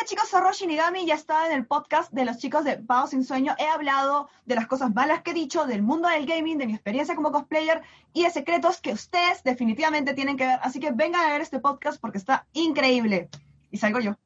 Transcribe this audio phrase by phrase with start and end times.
[0.00, 3.06] Hola chicos, soy Roshi Nigami ya está en el podcast de los chicos de Pau
[3.06, 3.54] Sin Sueño.
[3.58, 6.72] He hablado de las cosas malas que he dicho, del mundo del gaming, de mi
[6.72, 7.82] experiencia como cosplayer
[8.14, 10.58] y de secretos que ustedes definitivamente tienen que ver.
[10.62, 13.28] Así que vengan a ver este podcast porque está increíble.
[13.70, 14.16] Y salgo yo.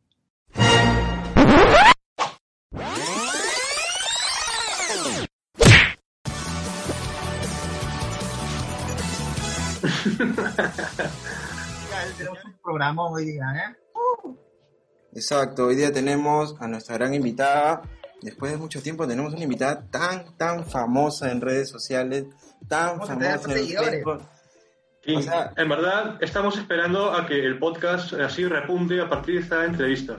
[12.17, 13.84] tenemos un programa hoy día, ¿eh?
[15.15, 17.83] Exacto, hoy día tenemos a nuestra gran invitada.
[18.23, 22.25] Después de mucho tiempo tenemos una invitada tan, tan famosa en redes sociales,
[22.69, 23.91] tan Vamos famosa en seguidores.
[23.91, 24.23] Facebook.
[25.07, 29.35] Y O sea- en verdad estamos esperando a que el podcast así repunte a partir
[29.37, 30.19] de esta entrevista.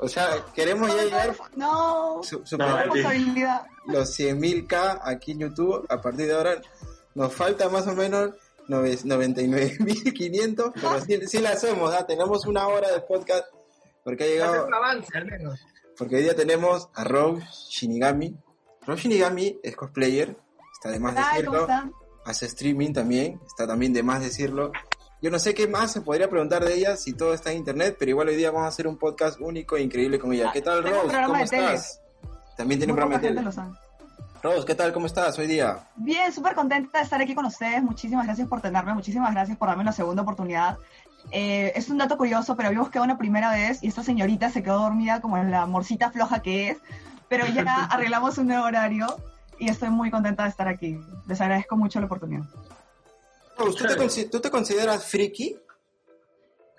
[0.00, 3.62] O sea, queremos ya llegar No, su- No, superar responsabilidad.
[3.86, 5.86] los 100.000k aquí en YouTube.
[5.88, 6.60] A partir de ahora
[7.14, 8.32] nos falta más o menos
[8.68, 12.04] nove- 99.500, pero sí, sí la hacemos, ¿ah?
[12.04, 13.44] tenemos una hora de podcast
[14.06, 15.66] porque ha llegado un avance, al menos.
[15.98, 18.36] Porque hoy día tenemos a Rob Shinigami.
[18.82, 20.36] Rob Shinigami es cosplayer,
[20.72, 21.92] está de más Ay, ¿cómo decirlo.
[22.24, 24.70] Hace streaming también, está también de más decirlo.
[25.20, 27.96] Yo no sé qué más se podría preguntar de ella si todo está en internet,
[27.98, 30.52] pero igual hoy día vamos a hacer un podcast único e increíble con ella.
[30.52, 31.24] ¿Qué tal, tengo un Rose?
[31.26, 31.74] ¿Cómo de tele.
[31.74, 32.00] estás?
[32.56, 33.42] También tiene un programa de tele.
[34.40, 34.92] Rose, ¿qué tal?
[34.92, 35.80] ¿Cómo estás hoy día?
[35.96, 37.82] Bien, súper contenta de estar aquí con ustedes.
[37.82, 40.78] Muchísimas gracias por tenerme, muchísimas gracias por darme una segunda oportunidad.
[41.32, 44.62] Eh, es un dato curioso, pero habíamos quedado una primera vez y esta señorita se
[44.62, 46.78] quedó dormida como en la morcita floja que es,
[47.28, 49.06] pero ya arreglamos un nuevo horario
[49.58, 50.98] y estoy muy contenta de estar aquí.
[51.26, 52.44] Les agradezco mucho la oportunidad.
[53.56, 55.56] ¿tú te, tú te consideras friki?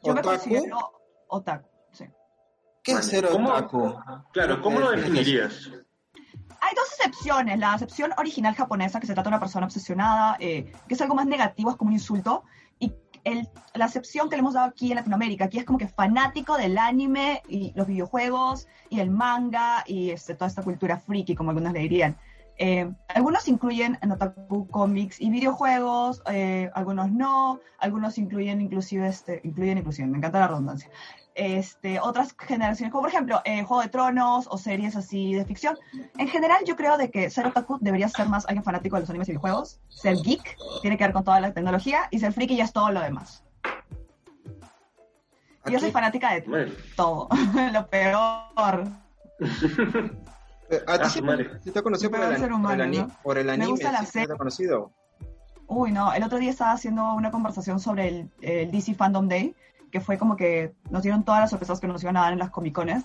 [0.03, 0.29] Yo me ¿Otaku?
[0.37, 0.91] considero
[1.27, 2.05] otaku, sí.
[2.83, 3.95] ¿Qué es ser ¿Cómo- otaku?
[4.31, 5.69] Claro, ¿cómo lo Eh, definirías?
[6.61, 7.59] Hay dos excepciones.
[7.59, 11.15] La acepción original japonesa, que se trata de una persona obsesionada, eh, que es algo
[11.15, 12.43] más negativo, es como un insulto.
[13.27, 16.55] El- la acepción que le hemos dado aquí en Latinoamérica, aquí es como que fanático
[16.57, 21.49] del anime y los videojuegos y el manga y este, toda esta cultura friki, como
[21.49, 22.15] algunos le dirían.
[22.57, 29.41] Eh, algunos incluyen en otaku cómics y videojuegos, eh, algunos no, algunos incluyen inclusive, este,
[29.43, 30.89] incluyen inclusive, me encanta la redundancia.
[31.39, 35.77] Este, otras generaciones, como por ejemplo eh, Juego de Tronos o series así de ficción.
[36.17, 39.09] En general, yo creo de que ser otaku debería ser más alguien fanático de los
[39.11, 39.79] animes y videojuegos.
[39.87, 42.89] Ser geek tiene que ver con toda la tecnología y ser friki ya es todo
[42.91, 43.43] lo demás.
[45.67, 47.29] Y yo soy Aquí- fanática de Bueno, todo,
[47.73, 48.87] lo peor.
[50.69, 51.49] Eh, ¿A ti Ah, sí, madre.
[51.63, 53.07] sí te conocido por el, ser ani- por el humano, ani- ¿no?
[53.23, 53.67] por el anime?
[53.71, 54.35] gusta la sí serie.
[54.35, 54.91] conocido?
[55.67, 59.53] Uy, no, el otro día estaba haciendo una conversación sobre el, el DC Fandom Day,
[59.91, 62.39] que fue como que nos dieron todas las sorpresas que nos iban a dar en
[62.39, 63.03] las Comic Cones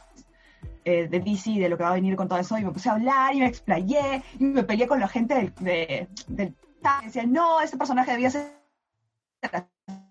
[0.85, 2.89] eh, de DC de lo que va a venir con todo eso, y me puse
[2.89, 6.55] a hablar y me explayé, y me peleé con la gente del, de, del
[7.03, 8.53] y decían, no, este personaje debía ser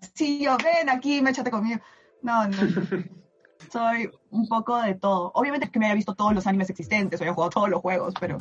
[0.00, 1.80] así, yo, ven aquí, méchate conmigo.
[2.22, 2.56] No, no.
[3.70, 5.30] Soy un poco de todo.
[5.34, 8.14] Obviamente que me haya visto todos los animes existentes, o haya jugado todos los juegos,
[8.18, 8.38] pero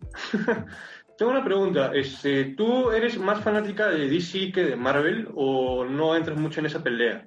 [1.18, 1.92] tengo una pregunta.
[1.94, 6.66] Este, ¿Tú eres más fanática de DC que de Marvel o no entras mucho en
[6.66, 7.26] esa pelea?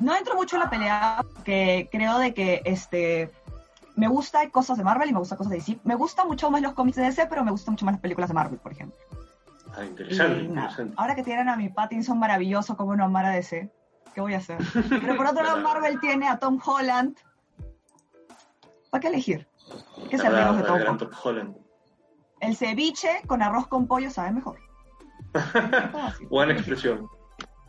[0.00, 3.30] No entro mucho en la pelea, que creo de que este
[3.96, 5.80] me gusta cosas de Marvel y me gusta cosas de DC.
[5.84, 8.30] Me gusta mucho más los cómics de DC, pero me gustan mucho más las películas
[8.30, 8.96] de Marvel, por ejemplo.
[9.76, 10.94] Ah, interesante, interesante.
[10.96, 13.70] ahora que tienen a mi Pattinson maravilloso, como no amar a DC,
[14.14, 14.58] ¿qué voy a hacer?
[14.88, 17.16] Pero por otro lado, Marvel tiene a Tom Holland.
[18.90, 19.46] ¿Para qué elegir?
[20.08, 20.98] ¿Qué verdad, de Tom?
[20.98, 21.56] Tom Holland.
[22.40, 24.58] El ceviche con arroz con pollo sabe mejor.
[26.30, 27.06] Buena expresión.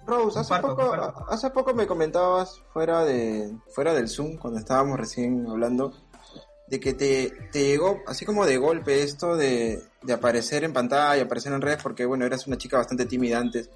[0.05, 1.25] Rose, hace Comparto, poco, comparto.
[1.29, 5.93] hace poco me comentabas fuera de fuera del Zoom, cuando estábamos recién hablando,
[6.67, 11.23] de que te, te llegó así como de golpe esto de, de aparecer en pantalla,
[11.23, 13.69] aparecer en redes, porque bueno, eras una chica bastante tímida antes.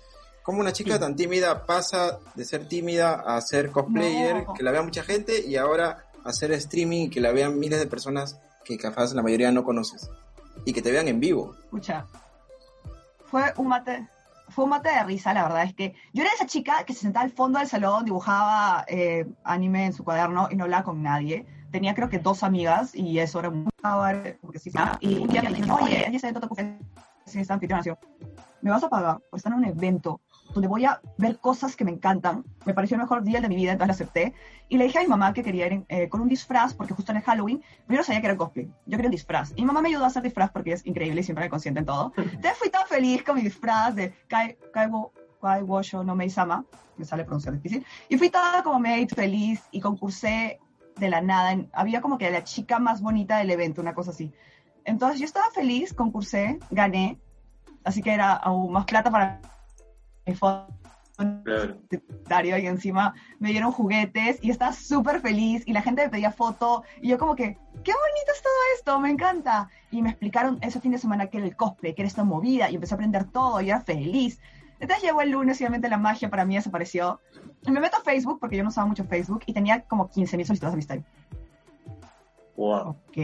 [0.43, 0.99] ¿Cómo una chica Sí.
[0.99, 4.53] tan tímida pasa de ser tímida a ser cosplayer, No.
[4.53, 7.87] que la vea mucha gente, y ahora hacer streaming y que la vean miles de
[7.87, 10.09] personas que capaz la mayoría no conoces?
[10.65, 11.55] Y que te vean en vivo.
[11.65, 12.05] Escucha,
[13.29, 14.07] fue un mate,
[14.55, 17.01] fue un mate de risa, la verdad es que yo era esa chica que se
[17.01, 21.03] sentaba al fondo del salón, dibujaba eh, anime en su cuaderno y no hablaba con
[21.03, 21.45] nadie.
[21.71, 23.69] Tenía creo que dos amigas y eso era muy
[24.41, 24.71] porque sí,
[25.01, 26.79] y un día me dijeron, oye, ese evento te
[28.61, 30.21] me vas a pagar por estar en un evento
[30.55, 32.45] donde voy a ver cosas que me encantan.
[32.65, 34.33] Me pareció el mejor día de mi vida, entonces la acepté.
[34.69, 37.11] Y le dije a mi mamá que quería ir eh, con un disfraz, porque justo
[37.11, 38.65] en el Halloween, yo no sabía que era cosplay.
[38.85, 39.51] Yo quería un disfraz.
[39.55, 41.81] Y mi mamá me ayudó a hacer disfraz porque es increíble y siempre me consiente
[41.81, 42.13] en todo.
[42.17, 45.11] Entonces fui tan feliz con mi disfraz de Kai, Kaiwo,
[45.41, 46.63] Kaiwosho no Meisama,
[46.97, 47.85] me sale pronunciar difícil.
[48.07, 50.59] Y fui toda como maid feliz y concursé
[50.97, 51.51] de la nada.
[51.51, 54.31] En- había como que la chica más bonita del evento, una cosa así.
[54.85, 57.19] Entonces yo estaba feliz, concursé, gané.
[57.83, 59.41] Así que era aún más plata para
[60.33, 60.73] foto
[61.17, 61.77] Claro.
[62.57, 66.83] y encima me dieron juguetes y estaba súper feliz y la gente me pedía foto
[67.01, 69.69] y yo como que, qué bonito es todo esto, me encanta.
[69.91, 72.69] Y me explicaron ese fin de semana que era el cosplay, que era esta movida
[72.69, 74.41] y empecé a aprender todo y era feliz.
[74.79, 77.21] Entonces llegó el lunes y obviamente la magia para mí desapareció.
[77.65, 80.27] Y me meto a Facebook porque yo no usaba mucho Facebook y tenía como 15.000
[80.27, 80.97] solicitudes de amistad.
[82.57, 82.89] Wow.
[82.89, 83.17] Ok.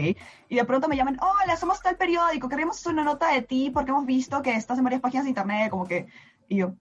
[0.48, 3.70] Y de pronto me llaman, hola, somos tal periódico, queremos hacer una nota de ti
[3.70, 6.06] porque hemos visto que estás en varias páginas de internet, como que...
[6.48, 6.74] Y yo,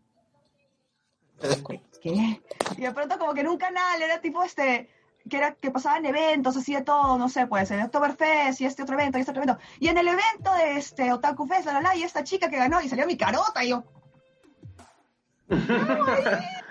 [2.02, 2.42] ¿qué?
[2.78, 4.90] Y de pronto como que en un canal era tipo este,
[5.30, 8.84] que era que pasaban eventos así de todo, no sé, pues el Oktoberfest y este
[8.84, 9.62] otro evento y este otro evento.
[9.80, 12.58] Y en el evento de este Otaku Fest, la, la, la, y esta chica que
[12.58, 13.84] ganó y salió mi carota y yo...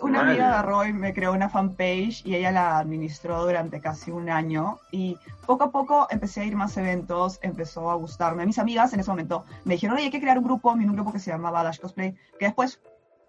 [0.00, 4.30] Una amiga de Roy me creó una fanpage y ella la administró durante casi un
[4.30, 8.46] año y poco a poco empecé a ir más eventos, empezó a gustarme.
[8.46, 11.12] Mis amigas en ese momento me dijeron, oye, hay que crear un grupo, un grupo
[11.12, 12.80] que se llamaba Dash Cosplay, que después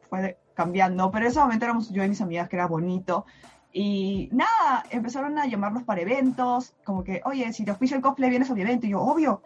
[0.10, 3.26] fue cambiando, pero en ese momento éramos yo y mis amigas, que era bonito.
[3.72, 8.30] Y nada, empezaron a llamarnos para eventos, como que, oye, si te auspicia el cosplay,
[8.30, 8.88] vienes a mi evento.
[8.88, 9.42] Y yo, obvio.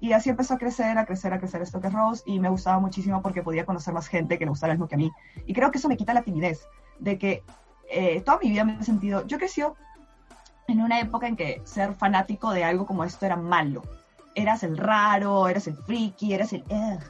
[0.00, 2.24] Y así empezó a crecer, a crecer, a crecer esto que es Rose.
[2.26, 4.96] Y me gustaba muchísimo porque podía conocer más gente que le gustara lo mismo que
[4.96, 5.12] a mí.
[5.46, 6.66] Y creo que eso me quita la timidez.
[6.98, 7.44] De que
[7.88, 9.24] eh, toda mi vida me he sentido.
[9.28, 9.62] Yo crecí
[10.66, 13.82] en una época en que ser fanático de algo como esto era malo.
[14.34, 16.64] Eras el raro, eras el friki, eras el.
[16.68, 17.00] "Ugh".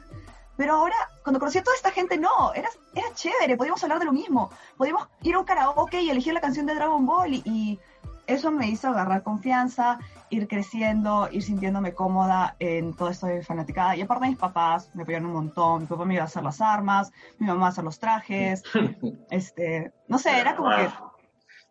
[0.57, 4.05] Pero ahora, cuando conocí a toda esta gente, no, era, era chévere, podíamos hablar de
[4.05, 4.49] lo mismo.
[4.77, 7.79] Podíamos ir a un karaoke y elegir la canción de Dragon Ball y, y
[8.27, 13.95] eso me hizo agarrar confianza, ir creciendo, ir sintiéndome cómoda en todo esto de fanaticada.
[13.95, 16.61] Y aparte mis papás me apoyaron un montón, mi papá me iba a hacer las
[16.61, 18.63] armas, mi mamá a hacer los trajes,
[19.29, 20.89] este, no sé, era como que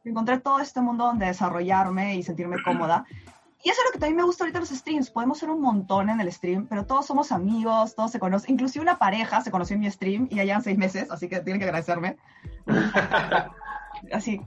[0.04, 3.04] encontré todo este mundo donde desarrollarme y sentirme cómoda.
[3.64, 5.10] Y eso es lo que también me gusta ahorita en los streams.
[5.10, 8.50] Podemos ser un montón en el stream, pero todos somos amigos, todos se conocen.
[8.54, 11.38] Inclusive una pareja se conoció en mi stream y ya llevan seis meses, así que
[11.40, 12.16] tienen que agradecerme.
[14.12, 14.40] así,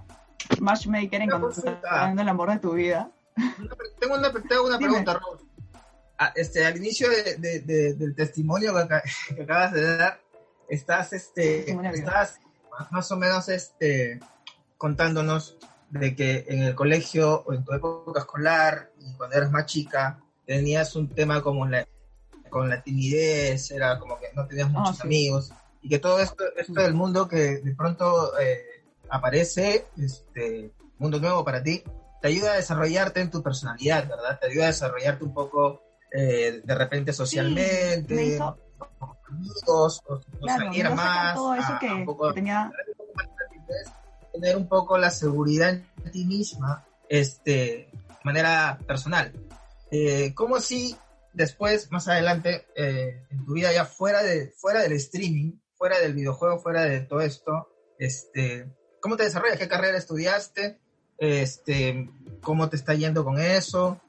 [0.59, 1.69] matchmaker consulta.
[1.71, 3.11] encontrando el amor de tu vida.
[3.99, 5.45] Tengo una, tengo una pregunta, Rose.
[6.17, 9.01] Ah, este, al inicio de- de- de- del testimonio que,
[9.35, 10.21] que acabas de dar,
[10.69, 12.39] estás, este, estás
[12.91, 14.19] más o menos este,
[14.77, 15.57] contándonos
[15.89, 20.19] de que en el colegio o en tu época escolar y cuando eras más chica
[20.45, 21.87] tenías un tema como la,
[22.49, 25.03] con la timidez, era como que no tenías muchos sí.
[25.03, 31.19] amigos y que todo esto, esto del mundo que de pronto eh, aparece, este mundo
[31.19, 31.83] nuevo para ti,
[32.21, 34.39] te ayuda a desarrollarte en tu personalidad, ¿verdad?
[34.39, 35.81] Te ayuda a desarrollarte un poco
[36.11, 41.79] eh, de repente socialmente, me hizo- con amigos, o, Claro, salir más, todo eso a-
[41.79, 42.71] que, a un poco- que tenía.
[44.33, 47.89] tener un poco la seguridad en ti misma, este,
[48.25, 49.31] manera personal.
[49.91, 50.95] Eh, ¿Cómo si
[51.31, 56.15] después, más adelante, eh, en tu vida ya fuera de fuera del streaming, fuera del
[56.15, 57.69] videojuego, fuera de todo esto,
[57.99, 58.67] este,
[58.99, 59.59] cómo te desarrollas?
[59.59, 60.79] ¿Qué carrera estudiaste?
[61.19, 62.09] Este,
[62.41, 64.01] ¿cómo te está yendo con eso?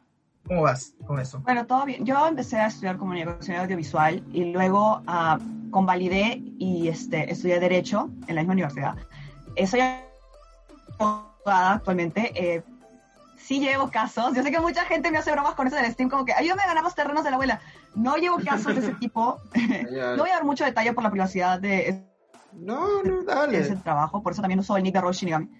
[0.46, 1.40] ¿Cómo vas con eso?
[1.40, 2.06] Bueno, todo bien.
[2.06, 5.38] Yo empecé a estudiar comunicación audiovisual y luego ah,
[5.70, 8.96] convalidé y este, estudié Derecho en la misma universidad.
[9.66, 9.80] Soy
[10.98, 12.32] abogada actualmente.
[12.34, 12.62] Eh,
[13.36, 14.34] sí llevo casos.
[14.34, 16.62] Yo sé que mucha gente me hace bromas con eso del Steam, como que ayúdame
[16.62, 17.60] a ganar los terrenos de la abuela.
[17.94, 19.38] No llevo casos de ese tipo.
[19.54, 22.04] no voy a dar mucho detalle por la privacidad de
[22.52, 23.76] No, no, ese dale.
[23.76, 25.50] trabajo, por eso también uso el nick de Roy Shinigami.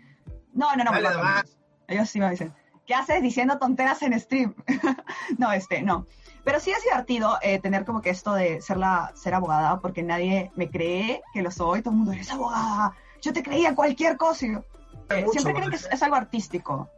[0.52, 1.42] No, no, no, Dale no,
[1.88, 2.52] ellos sí me dicen,
[2.86, 4.54] ¿qué haces diciendo tonteras en stream?
[5.38, 6.06] no, este, no.
[6.44, 10.02] Pero sí es divertido eh, tener como que esto de ser, la, ser abogada, porque
[10.02, 14.16] nadie me cree que lo soy, todo el mundo, eres abogada, yo te creía cualquier
[14.16, 14.46] cosa.
[14.46, 16.88] eh, siempre creen que es, es algo artístico.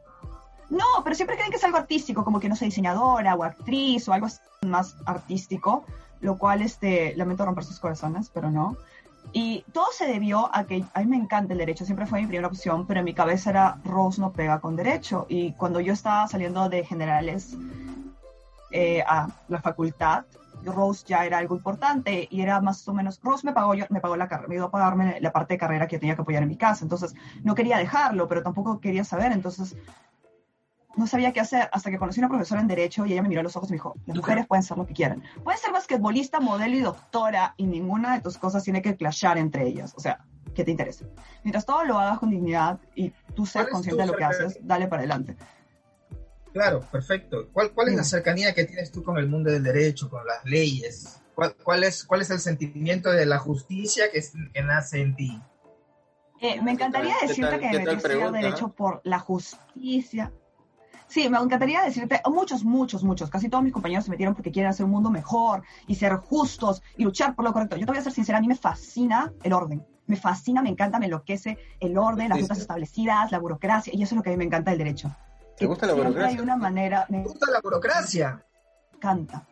[0.71, 4.07] No, pero siempre creen que es algo artístico, como que no soy diseñadora o actriz
[4.09, 4.29] o algo
[4.67, 5.85] más artístico,
[6.21, 8.77] lo cual, este, lamento romper sus corazones, pero no.
[9.33, 12.27] Y todo se debió a que a mí me encanta el derecho, siempre fue mi
[12.27, 15.27] primera opción, pero en mi cabeza era Rose no pega con derecho.
[15.29, 17.57] Y cuando yo estaba saliendo de generales
[18.71, 20.25] eh, a la facultad,
[20.65, 24.01] Rose ya era algo importante y era más o menos, Rose me pagó, yo, me
[24.01, 26.43] pagó la carrera, me iba a pagarme la parte de carrera que tenía que apoyar
[26.43, 29.77] en mi casa, entonces no quería dejarlo, pero tampoco quería saber, entonces
[30.99, 33.28] no sabía qué hacer hasta que conocí a una profesora en Derecho y ella me
[33.28, 35.23] miró a los ojos y me dijo, las mujeres pueden ser lo que quieran.
[35.45, 39.67] Puedes ser basquetbolista, modelo y doctora y ninguna de tus cosas tiene que clashar entre
[39.67, 39.95] ellas.
[39.97, 40.25] O sea,
[40.55, 41.05] ¿qué te interesa?
[41.45, 44.59] Mientras todo lo hagas con dignidad y tú ¿Cuál seas consciente de lo que haces,
[44.62, 45.37] dale para adelante.
[46.52, 47.49] Claro, perfecto.
[47.52, 48.09] ¿Cuál, cuál es la Dime.
[48.11, 51.21] cercanía que tienes tú con el mundo del derecho, con las leyes?
[51.35, 55.14] ¿Cuál, cuál es, cuál es el sentimiento de la justicia que, es- que nace en
[55.14, 55.40] ti?
[56.40, 58.38] Eh, me ¿Qué encantaría decirte tal- que qué me tal metí a estudiar pregunta?
[58.38, 60.33] Derecho por la justicia.
[61.09, 64.71] Sí, me encantaría decirte, muchos, muchos, muchos, casi todos mis compañeros se metieron porque quieren
[64.71, 67.77] hacer un mundo mejor y ser justos y luchar por lo correcto.
[67.77, 69.85] Yo te voy a ser sincera, a mí me fascina el orden.
[70.07, 74.15] Me fascina, me encanta, me enloquece el orden, las rutas establecidas, la burocracia, y eso
[74.15, 75.15] es lo que a mí me encanta del derecho.
[75.57, 76.37] ¿Te gusta la burocracia?
[76.37, 78.45] Hay una manera, me ¿Te gusta la burocracia?
[78.95, 79.47] encanta.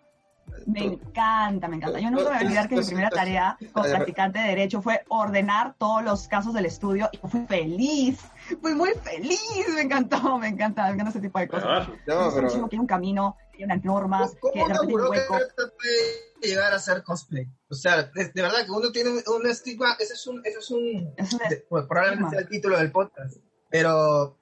[0.66, 2.00] Me encanta, me encanta.
[2.00, 5.04] Yo nunca me voy a olvidar que mi primera tarea como practicante de Derecho fue
[5.08, 8.18] ordenar todos los casos del estudio y fui feliz.
[8.60, 9.40] Fui muy feliz.
[9.74, 11.88] Me encantó, me encanta, me encanta ese tipo de cosas.
[12.06, 14.58] No, Es un pero chico que tiene un camino, que tiene unas normas, ¿Cómo que
[14.58, 15.34] de una repente hay un hueco.
[15.56, 17.46] puede llegar a hacer cosplay?
[17.70, 20.58] O sea, de, de verdad que uno tiene un, un estigma, ese es un, ese
[20.58, 23.36] es un, Es un de- pues, probablemente sea el título del podcast,
[23.70, 24.36] pero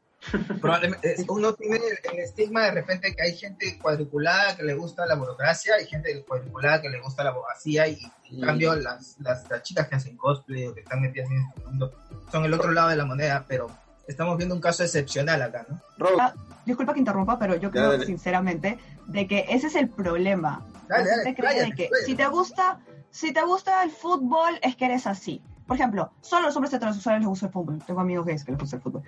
[0.61, 5.07] probablemente eh, uno tiene el, estigma de repente que hay gente cuadriculada que le gusta
[5.07, 7.99] la burocracia, hay gente cuadriculada que le gusta la abogacía y
[8.31, 11.61] en cambio las, las, las chicas que hacen cosplay o que están metidas en este
[11.66, 11.93] mundo
[12.31, 13.71] son el otro lado de la moneda, pero
[14.09, 15.81] estamos viendo un caso excepcional acá, ¿no?
[16.19, 18.07] Ah, Disculpa que interrumpa, pero yo creo dale.
[18.07, 20.64] sinceramente de que ese es el problema.
[20.88, 24.59] Dale, La dale, gente cree de que si te gusta, si te gusta el fútbol
[24.62, 25.43] es que eres así.
[25.66, 27.83] Por ejemplo, solo a los hombres heterosexuales les gusta el fútbol.
[27.87, 29.02] Tengo amigos gays que les gusta el fútbol.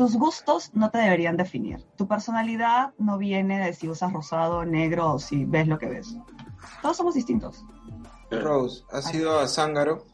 [0.00, 1.84] Tus gustos no te deberían definir.
[1.94, 6.16] Tu personalidad no viene de si usas rosado, negro o si ves lo que ves.
[6.80, 7.66] Todos somos distintos.
[8.30, 10.06] Rose, ¿has ido a Zángaro?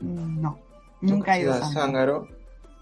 [0.00, 0.58] Mm, No,
[1.00, 1.72] nunca he ido ¿Has a.
[1.72, 2.26] Zángaro?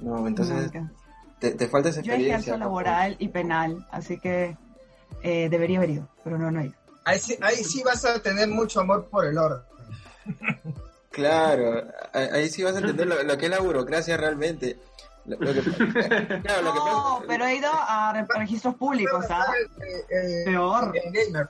[0.00, 0.90] No, entonces Nunca.
[1.38, 2.52] te, te falta esa Yo experiencia.
[2.55, 4.57] ejerzo laboral y penal, así que
[5.23, 6.75] eh, debería haber ido, pero no, no he ido.
[7.05, 9.61] Ahí sí, ahí sí vas a tener mucho amor por el orden.
[11.11, 14.78] Claro, ahí, ahí sí vas a entender lo, lo que es la burocracia realmente.
[15.28, 15.61] Lo, lo que,
[16.42, 16.85] claro, lo que No,
[17.18, 19.44] pasa- pero he ido a re- registros públicos, ¿ah?
[19.87, 20.92] Eh, eh, Peor.
[21.12, 21.49] gamer.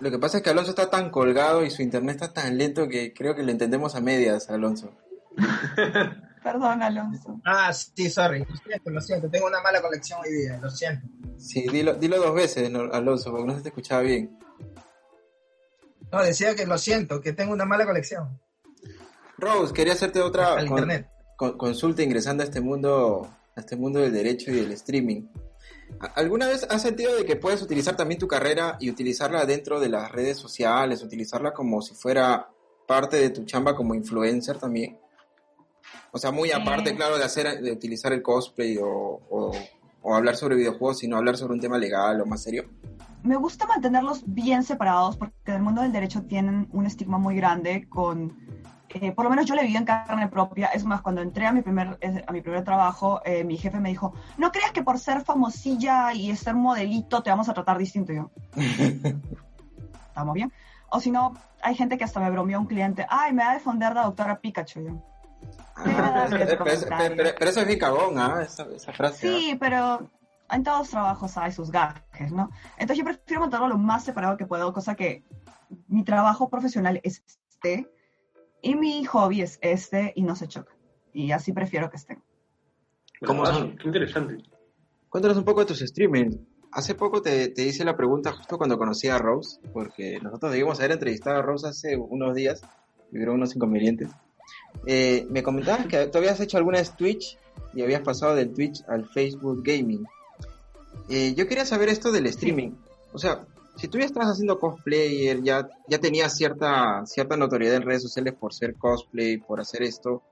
[0.00, 2.86] Lo que pasa es que Alonso está tan colgado y su internet está tan lento
[2.88, 4.90] que creo que le entendemos a medias, Alonso.
[6.42, 7.40] Perdón, Alonso.
[7.44, 8.44] Ah, sí, sorry.
[8.44, 9.28] Lo siento, lo siento.
[9.30, 10.58] Tengo una mala conexión hoy día.
[10.62, 11.06] Lo siento.
[11.38, 14.38] Sí, dilo, dilo dos veces, Alonso, porque no se te escuchaba bien.
[16.12, 18.40] No, decía que lo siento, que tengo una mala conexión.
[19.38, 21.10] Rose, quería hacerte otra Al con- internet.
[21.36, 25.22] Con- consulta ingresando a este mundo, a este mundo del derecho y del streaming.
[26.00, 29.78] ¿A- ¿Alguna vez has sentido de que puedes utilizar también tu carrera y utilizarla dentro
[29.80, 32.48] de las redes sociales, utilizarla como si fuera
[32.86, 34.98] parte de tu chamba como influencer también?
[36.12, 36.96] O sea, muy aparte, Eh.
[36.96, 39.52] claro, de hacer, de utilizar el cosplay o, o-
[40.02, 42.64] o hablar sobre videojuegos, sino hablar sobre un tema legal o más serio.
[43.24, 47.34] Me gusta mantenerlos bien separados porque en el mundo del derecho tienen un estigma muy
[47.34, 48.36] grande con,
[48.94, 50.68] eh, por lo menos yo le viví en carne propia.
[50.68, 53.88] Es más, cuando entré a mi primer, a mi primer trabajo, eh, mi jefe me
[53.90, 58.12] dijo, no creas que por ser famosilla y ser modelito te vamos a tratar distinto.
[58.12, 58.30] Y yo,
[60.08, 60.52] ¿estamos bien?
[60.88, 63.54] O si no, hay gente que hasta me bromeó un cliente, ay, me va a
[63.54, 64.80] defender la doctora Pikachu.
[64.80, 65.02] Yo,
[65.76, 66.64] Ah, pero,
[67.40, 68.40] eso es bien cagón, ¿ah?
[68.42, 69.28] Esa, esa frase.
[69.28, 69.30] ¿ah?
[69.30, 70.08] Sí, pero
[70.50, 72.50] en todos los trabajos hay sus gajes, ¿no?
[72.78, 75.24] Entonces yo prefiero mantenerlo lo más separado que puedo, cosa que
[75.88, 77.90] mi trabajo profesional es este
[78.66, 80.74] y mi hobby es este y no se chocan.
[81.12, 82.20] Y así prefiero que estén.
[83.24, 83.76] ¿Cómo son?
[83.76, 84.38] Qué interesante.
[85.08, 86.36] Cuéntanos un poco de tus streamings.
[86.72, 90.80] Hace poco te, te hice la pregunta justo cuando conocí a Rose, porque nosotros debíamos
[90.80, 92.60] haber entrevistado a Rose hace unos días,
[93.12, 94.10] y hubo unos inconvenientes.
[94.84, 97.38] Eh, me comentabas que tú habías hecho alguna vez Twitch
[97.72, 100.04] y habías pasado del Twitch al Facebook Gaming.
[101.08, 102.72] Eh, yo quería saber esto del streaming.
[103.12, 103.46] O sea,
[103.76, 108.34] si tú ya estabas haciendo cosplayer, ya, ya tenías cierta, cierta notoriedad en redes sociales
[108.34, 110.22] por ser cosplay, por hacer esto,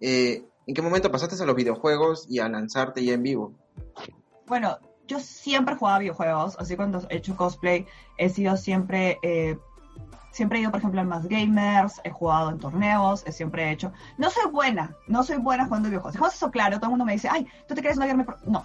[0.00, 3.52] eh, ¿en qué momento pasaste a los videojuegos y a lanzarte ya en vivo?
[4.46, 7.86] Bueno, yo siempre jugaba videojuegos, así cuando he hecho cosplay
[8.18, 9.58] he sido siempre, eh,
[10.30, 13.72] siempre he ido por ejemplo a más gamers, he jugado en torneos, he siempre he
[13.72, 17.04] hecho, no soy buena, no soy buena jugando videojuegos, dejemos eso claro, todo el mundo
[17.04, 18.38] me dice, ay, tú te crees una gamer, pro-".
[18.46, 18.64] no,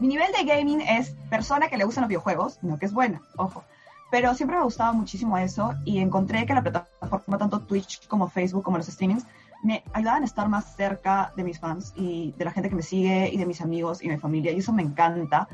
[0.00, 3.20] mi nivel de gaming es persona que le gustan los videojuegos, no que es buena,
[3.36, 3.62] ojo.
[4.10, 8.64] Pero siempre me gustaba muchísimo eso y encontré que la plataforma, tanto Twitch como Facebook,
[8.64, 9.26] como los streamings,
[9.62, 12.82] me ayudaban a estar más cerca de mis fans y de la gente que me
[12.82, 15.48] sigue y de mis amigos y mi familia y eso me encanta.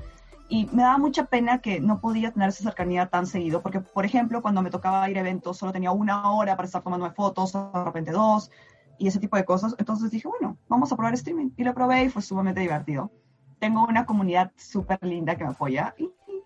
[0.49, 4.07] Y me daba mucha pena que no podía tener esa cercanía tan seguido porque, por
[4.07, 7.53] ejemplo, cuando me tocaba ir a eventos solo tenía una hora para estar tomándome fotos,
[7.53, 8.53] de repente dos
[8.97, 9.75] y ese tipo de cosas.
[9.79, 11.51] Entonces dije, bueno, vamos a probar streaming.
[11.57, 13.11] Y lo probé y fue sumamente divertido.
[13.59, 16.43] Tengo una comunidad súper linda que me apoya y, y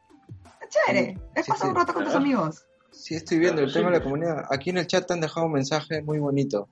[0.62, 1.18] es chévere.
[1.34, 1.70] Es Sí, pasar sí.
[1.70, 2.24] un rato con tus Claro.
[2.24, 2.66] amigos.
[2.92, 3.74] Sí, estoy viendo el Sí.
[3.78, 4.44] tema de la comunidad.
[4.50, 6.68] Aquí en el chat te han dejado un mensaje muy bonito.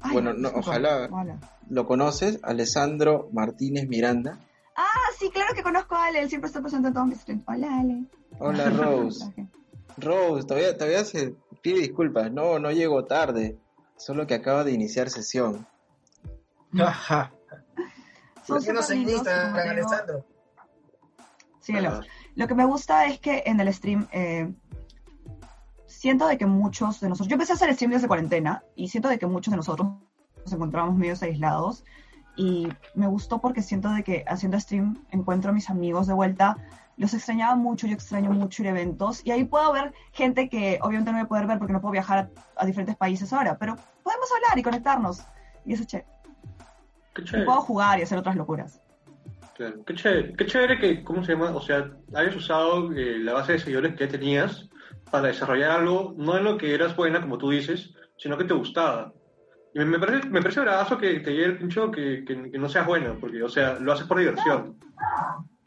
[0.00, 1.08] Ay, Bueno, no, ojalá.
[1.10, 1.38] Hola.
[1.68, 2.38] ¿Lo conoces?
[2.42, 4.38] Alessandro Martínez Miranda.
[4.76, 4.84] Ah,
[5.18, 6.20] sí, claro que conozco a Ale.
[6.22, 7.42] Él siempre está presente en todos mis streams.
[7.46, 8.04] Hola, Ale.
[8.38, 9.32] Hola, Rose.
[9.96, 12.32] Rose, todavía, todavía se pide disculpas.
[12.32, 13.58] No, no llegó tarde.
[13.96, 15.66] Solo que acaba de iniciar sesión.
[16.78, 17.32] Ajá.
[18.46, 19.26] Son Síguenos súper en lindos.
[19.26, 20.24] Alessandro.
[22.34, 24.52] Lo que me gusta es que en el stream eh,
[25.86, 29.08] siento de que muchos de nosotros, yo empecé a hacer stream desde cuarentena y siento
[29.08, 29.88] de que muchos de nosotros
[30.44, 31.84] nos encontramos medios aislados
[32.36, 36.56] y me gustó porque siento de que haciendo stream encuentro a mis amigos de vuelta,
[36.96, 40.78] los extrañaba mucho, yo extraño mucho ir a eventos y ahí puedo ver gente que
[40.82, 43.58] obviamente no voy a poder ver porque no puedo viajar a, a diferentes países ahora,
[43.58, 45.22] pero podemos hablar y conectarnos
[45.66, 46.19] y eso es chévere.
[47.14, 47.46] Qué Y chévere.
[47.46, 48.80] puedo jugar y hacer otras locuras.
[49.54, 51.50] Claro, qué chévere, qué chévere que, ¿cómo se llama?
[51.50, 54.68] O sea, hayas usado eh, la base de seguidores que tenías
[55.10, 58.54] para desarrollar algo, no en lo que eras buena, como tú dices, sino que te
[58.54, 59.12] gustaba.
[59.74, 62.58] Y me, me parece, me parece bravazo que te llegue el pincho que, que, que
[62.58, 64.78] no seas buena, porque, o sea, lo haces por diversión.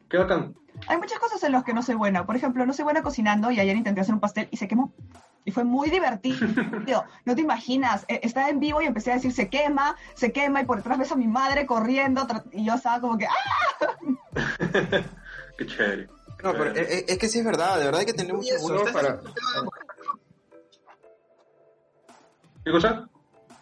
[0.10, 0.56] Qué bacán.
[0.88, 2.26] Hay muchas cosas en las que no soy buena.
[2.26, 4.94] Por ejemplo, no soy buena cocinando y ayer intenté hacer un pastel y se quemó.
[5.46, 6.38] Y fue muy divertido.
[7.26, 8.06] No te imaginas.
[8.08, 10.98] eh, Estaba en vivo y empecé a decir se quema, se quema y por detrás
[10.98, 13.88] ves a mi madre corriendo y yo estaba como que ¡ah!
[15.58, 16.08] Qué chévere.
[16.44, 18.54] No, pero es, es- es que sí es verdad, de verdad hay que tener mucho
[18.56, 19.10] ¿estás para...
[19.10, 19.72] escuchando?
[22.66, 23.10] ¿Qué cosa?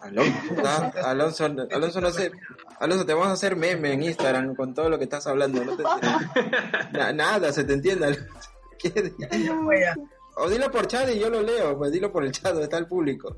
[0.01, 0.33] Alonso,
[0.65, 2.31] ah, Alonso, Alonso, no sé,
[2.79, 5.63] Alonso, te vamos a hacer meme en Instagram con todo lo que estás hablando.
[5.63, 5.83] No te,
[6.91, 8.05] Na- nada, se te entiende.
[8.05, 8.25] Alonso.
[8.79, 9.13] ¿Qué?
[10.43, 12.77] O dilo por chat y yo lo leo, pues dilo por el chat, donde está
[12.77, 13.35] el público.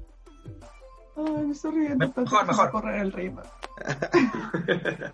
[1.16, 2.72] Ay, me estoy riendo Mejor, mejor.
[2.72, 3.42] corre el ritmo.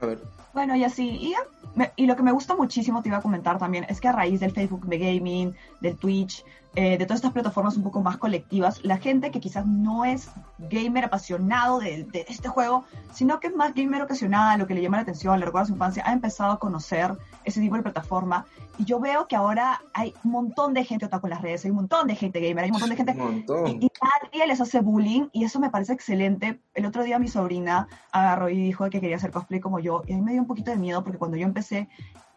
[0.00, 0.18] A ver.
[0.52, 1.08] Bueno, y así.
[1.08, 1.38] Y, ya.
[1.74, 4.12] Me- y lo que me gusta muchísimo, te iba a comentar también, es que a
[4.12, 6.44] raíz del Facebook de Gaming, del Twitch,
[6.76, 10.28] eh, de todas estas plataformas un poco más colectivas, la gente que quizás no es
[10.58, 14.82] gamer apasionado de, de este juego, sino que es más gamer ocasional, lo que le
[14.82, 17.12] llama la atención, le recuerda su infancia, ha empezado a conocer
[17.44, 18.46] ese tipo de plataforma.
[18.76, 21.70] Y yo veo que ahora hay un montón de gente otaku en las redes, hay
[21.70, 23.68] un montón de gente gamer, hay un montón de gente montón.
[23.68, 26.60] y, y nadie les hace bullying y eso me parece excelente.
[26.74, 30.12] El otro día mi sobrina agarró y dijo que quería hacer cosplay como yo y
[30.12, 31.88] a mí me dio un poquito de miedo porque cuando yo empecé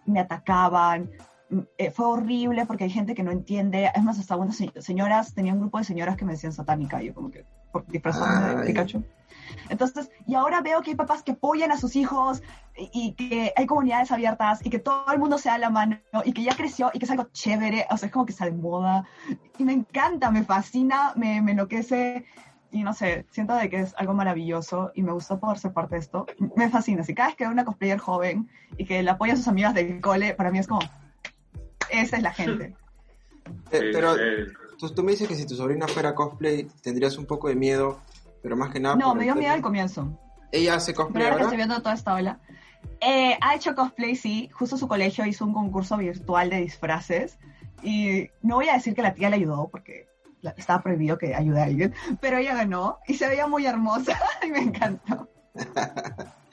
[0.05, 1.09] me atacaban.
[1.77, 3.89] Eh, fue horrible porque hay gente que no entiende.
[3.93, 7.01] Es más, hasta unas se- señoras, tenía un grupo de señoras que me decían satánica,
[7.01, 8.67] yo como que por disfrazarme de.
[8.67, 9.03] Pikachu.
[9.69, 12.41] Entonces, y ahora veo que hay papás que apoyan a sus hijos
[12.75, 15.99] y, y que hay comunidades abiertas y que todo el mundo se da la mano
[16.25, 18.45] y que ya creció y que es algo chévere, o sea, es como que está
[18.45, 19.05] de moda
[19.57, 22.25] y me encanta, me fascina, me, me enloquece
[22.71, 25.95] y no sé, siento de que es algo maravilloso y me gusta poder ser parte
[25.95, 26.25] de esto.
[26.55, 29.37] Me fascina, si cada vez que veo una cosplayer joven y que le apoya a
[29.37, 30.79] sus amigas del cole, para mí es como,
[31.91, 32.75] esa es la gente.
[33.71, 34.13] Eh, pero
[34.77, 37.97] tú, tú me dices que si tu sobrina fuera cosplay tendrías un poco de miedo,
[38.43, 38.97] pero más que nada...
[38.97, 40.19] No, me dio miedo al comienzo.
[40.51, 41.43] Ella hace Pero cosplay ahora que ahora.
[41.45, 42.41] estoy viendo toda esta ola,
[42.99, 44.49] eh, ha hecho cosplay, sí.
[44.53, 47.37] Justo su colegio hizo un concurso virtual de disfraces.
[47.83, 50.07] Y no voy a decir que la tía le ayudó, porque
[50.55, 51.93] estaba prohibido que ayude a alguien.
[52.21, 55.29] Pero ella ganó y se veía muy hermosa y me encantó.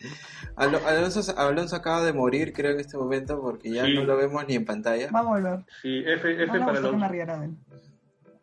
[0.56, 3.94] Alo- Alonso, Alonso acaba de morir, creo, en este momento, porque ya Sí.
[3.94, 5.10] no lo vemos ni en pantalla.
[5.10, 5.60] Va a volver.
[5.82, 7.50] sí, F, F No para él.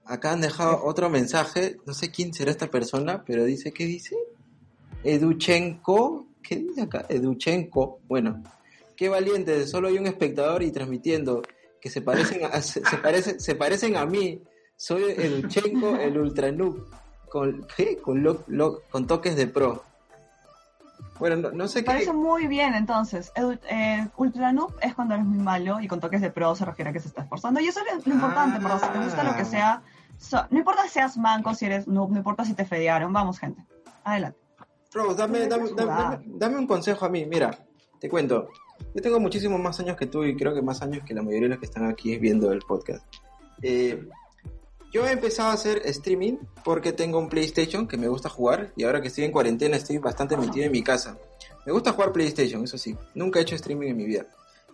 [0.06, 4.15] Acá han dejado otro mensaje, no sé quién será esta persona, pero dice, ¿qué dice?
[5.04, 7.06] Educhenko, ¿qué dice acá?
[7.10, 8.43] Educhenko, bueno,
[8.95, 11.41] qué valiente, solo hay un espectador y transmitiendo,
[11.80, 14.41] que se parecen a, se, se parecen, se parecen a mí,
[14.76, 16.88] soy Educhenko, el ultra noob,
[17.30, 17.97] con, ¿qué?
[17.97, 19.84] Con, lo- lo- con toques de pro.
[21.19, 21.91] Bueno, no, no sé Me qué...
[21.91, 23.31] parece muy bien, entonces.
[23.69, 26.89] Eh, Ultra Noob es cuando eres muy malo y con toques de pro se refiere
[26.89, 27.59] a que se está esforzando.
[27.59, 28.63] Y eso es lo importante, Ah.
[28.63, 28.81] ¿verdad?
[28.81, 29.81] Si te gusta lo que sea,
[30.17, 33.13] so- no importa si seas manco, si eres noob, no importa si te fedearon.
[33.13, 33.63] Vamos, gente.
[34.03, 34.39] Adelante.
[34.93, 37.25] Rose, dame, dame, dame- dame un consejo a mí.
[37.25, 37.51] Mira,
[37.99, 38.49] te cuento.
[38.95, 41.43] Yo tengo muchísimos más años que tú y creo que más años que la mayoría
[41.43, 43.05] de los que están aquí viendo el podcast.
[43.61, 44.07] Eh,
[44.91, 48.84] yo he empezado a hacer streaming porque tengo un PlayStation que me gusta jugar y
[48.84, 51.17] ahora que estoy en cuarentena estoy bastante metido en mi casa.
[51.65, 52.97] Me gusta jugar PlayStation, eso sí.
[53.15, 54.25] Nunca he hecho streaming en mi vida.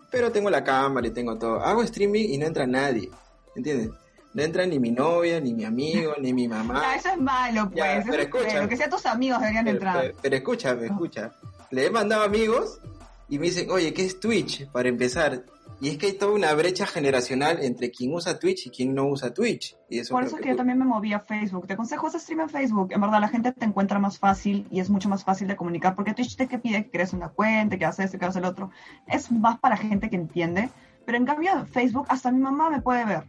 [0.10, 1.60] Pero tengo la cámara y tengo todo.
[1.60, 3.10] Hago streaming y no entra nadie.
[3.56, 3.90] ¿Entiendes?
[4.34, 6.82] No entra ni mi novia, ni mi amigo, ni mi mamá.
[6.82, 7.76] Ya, eso es malo, pues.
[7.76, 8.68] Ya, pero escucha.
[8.70, 10.02] que sea tus amigos deberían Pero, entrar.
[10.02, 11.32] pero- pero escúchame, escucha.
[11.72, 12.80] Le he mandado amigos
[13.30, 14.68] y me dicen, oye, ¿qué es Twitch?
[14.72, 15.44] Para empezar.
[15.80, 19.08] Y es que hay toda una brecha generacional entre quien usa Twitch y quien no
[19.08, 19.76] usa Twitch.
[19.90, 21.68] Y eso Por eso es que que yo también me moví a Facebook.
[21.68, 22.94] Te aconsejo ese stream en Facebook.
[22.94, 25.94] En verdad, la gente te encuentra más fácil y es mucho más fácil de comunicar.
[25.94, 28.46] Porque Twitch te que pide que crees una cuenta, que haces esto, que haces el
[28.46, 28.72] otro.
[29.06, 30.70] Es más para gente que entiende.
[31.06, 33.24] Pero en cambio, Facebook, hasta mi mamá me puede ver.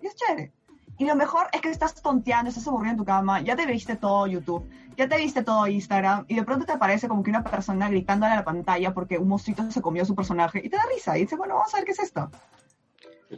[0.00, 0.52] Y es chévere.
[0.98, 3.96] Y lo mejor es que estás tonteando, estás aburrido en tu cama, ya te viste
[3.96, 7.42] todo YouTube, ya te viste todo Instagram, y de pronto te aparece como que una
[7.42, 10.84] persona gritándole a la pantalla porque un monstruito se comió su personaje, y te da
[10.94, 12.30] risa, y dices, bueno, vamos a ver qué es esto.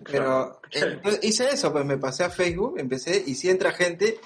[0.04, 4.18] Pero eh, entonces hice eso, pues me pasé a Facebook, empecé y sí entra gente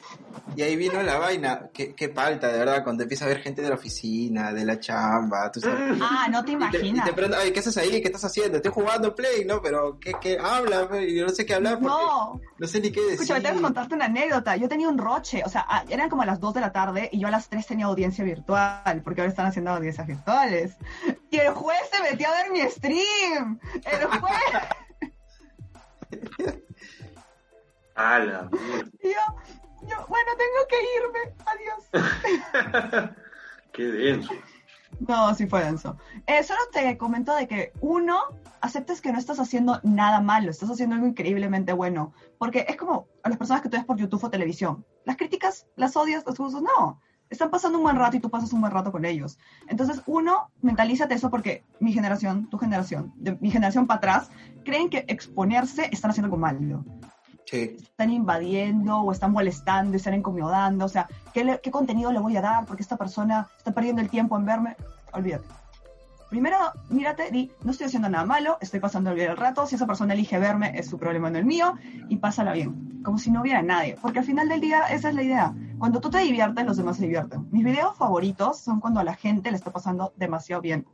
[0.57, 1.69] y ahí vino la vaina.
[1.75, 4.81] Qué, qué palta, de verdad, cuando empieza a ver gente de la oficina, de la
[4.81, 5.99] chamba, tú sabes.
[6.01, 7.05] Ah, no te Y te, y imaginas.
[7.07, 8.01] te preguntan, ay, ¿qué haces ahí?
[8.01, 8.57] ¿Qué estás haciendo?
[8.57, 9.61] Estoy jugando Play, ¿no?
[9.61, 10.89] Pero, ¿qué, qué habla?
[10.89, 11.13] pues?
[11.13, 13.15] Yo no sé qué hablar porque no, No, sé ni qué decir.
[13.15, 14.57] escúchame, tengo que contarte una anécdota.
[14.57, 17.19] Yo tenía un roche, o sea, a- eran como las 2 de la tarde y
[17.21, 20.73] yo a las 3 tenía audiencia virtual, porque ahora están haciendo audiencias virtuales.
[21.31, 23.59] Y el juez se metió a ver mi stream.
[23.85, 24.33] El juez.
[27.95, 28.91] A la mierda.
[29.03, 29.21] Y yo,
[29.89, 31.35] yo, bueno, tengo que irme.
[31.47, 31.83] Adiós.
[33.73, 34.33] Qué denso.
[35.01, 35.97] No, sí fue denso.
[36.27, 38.21] Eh, solo te comento de que uno,
[38.61, 42.13] aceptes que no estás haciendo nada malo, estás haciendo algo increíblemente bueno.
[42.39, 44.85] Porque es como a las personas que tú ves por YouTube o televisión.
[45.05, 47.01] Las críticas, las odias, las usas, no.
[47.31, 49.39] Están pasando un buen rato y tú pasas un buen rato con ellos.
[49.69, 54.31] Entonces, uno, mentalízate eso porque mi generación, tu generación, de mi generación para atrás,
[54.65, 56.85] creen que exponerse están haciendo algo malo
[57.45, 57.77] Sí.
[57.81, 62.37] están invadiendo o están molestando, están incomodando, o sea, ¿qué, le- qué contenido le voy
[62.37, 62.67] a dar?
[62.67, 64.77] Porque esta persona está perdiendo el tiempo en verme.
[65.15, 65.47] Olvídate.
[66.29, 66.57] Primero,
[66.91, 70.13] mírate, di, no estoy haciendo nada malo, estoy pasando bien el rato, si esa persona
[70.13, 71.75] elige verme es su problema, no el mío,
[72.09, 75.15] y pásala bien, como si no hubiera nadie, porque al final del día esa es
[75.15, 75.55] la idea.
[75.79, 77.49] Cuando tú te diviertes, los demás se divierten.
[77.51, 80.87] Mis videos favoritos son cuando a la gente le está pasando demasiado bien.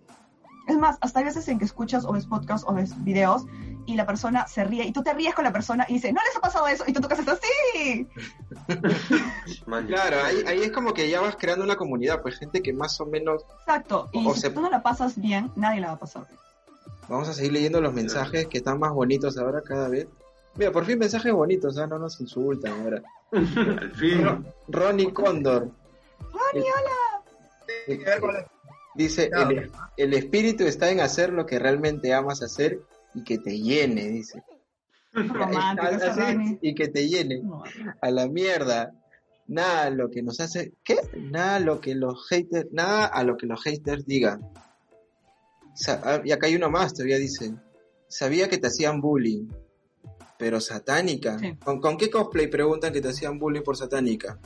[0.66, 3.44] Es más, hasta hay veces en que escuchas o ves podcasts o ves videos
[3.86, 6.20] y la persona se ríe y tú te ríes con la persona y dice, no
[6.26, 8.08] les ha pasado eso, y tú tocas esto, sí.
[9.66, 12.72] Man, Claro, ahí, ahí es como que ya vas creando una comunidad, pues gente que
[12.72, 13.42] más o menos...
[13.60, 14.08] Exacto.
[14.12, 16.38] Y O si se- tú no la pasas bien, nadie la va a pasar bien.
[17.08, 20.06] Vamos a seguir leyendo los mensajes que están más bonitos ahora cada vez.
[20.56, 21.86] Mira, por fin mensajes bonitos, ¿ah?
[21.86, 23.02] no nos insultan ahora.
[23.32, 24.24] Al fin.
[24.24, 25.68] Ro- Ronnie Condor
[26.20, 27.22] Ronnie, hola.
[27.86, 28.46] Tiene que ver con la-
[28.94, 29.50] dice, Claro.
[29.50, 32.80] el, el espíritu está en hacer lo que realmente amas hacer
[33.14, 34.42] y que te llene, dice.
[35.14, 37.40] Así, y que te llene.
[37.42, 37.62] No.
[38.00, 38.92] A la mierda.
[39.46, 40.72] Nada lo que nos hace...
[40.82, 40.96] ¿Qué?
[41.16, 42.68] Nada lo que los haters...
[42.72, 44.40] Nada a lo que los haters digan.
[45.74, 47.54] Sa- ah, y acá hay uno más, todavía dice.
[48.08, 49.46] Sabía que te hacían bullying.
[50.38, 51.38] Pero satánica.
[51.38, 51.54] Sí.
[51.62, 54.38] ¿Con, con qué cosplay preguntan que te hacían bullying por satánica?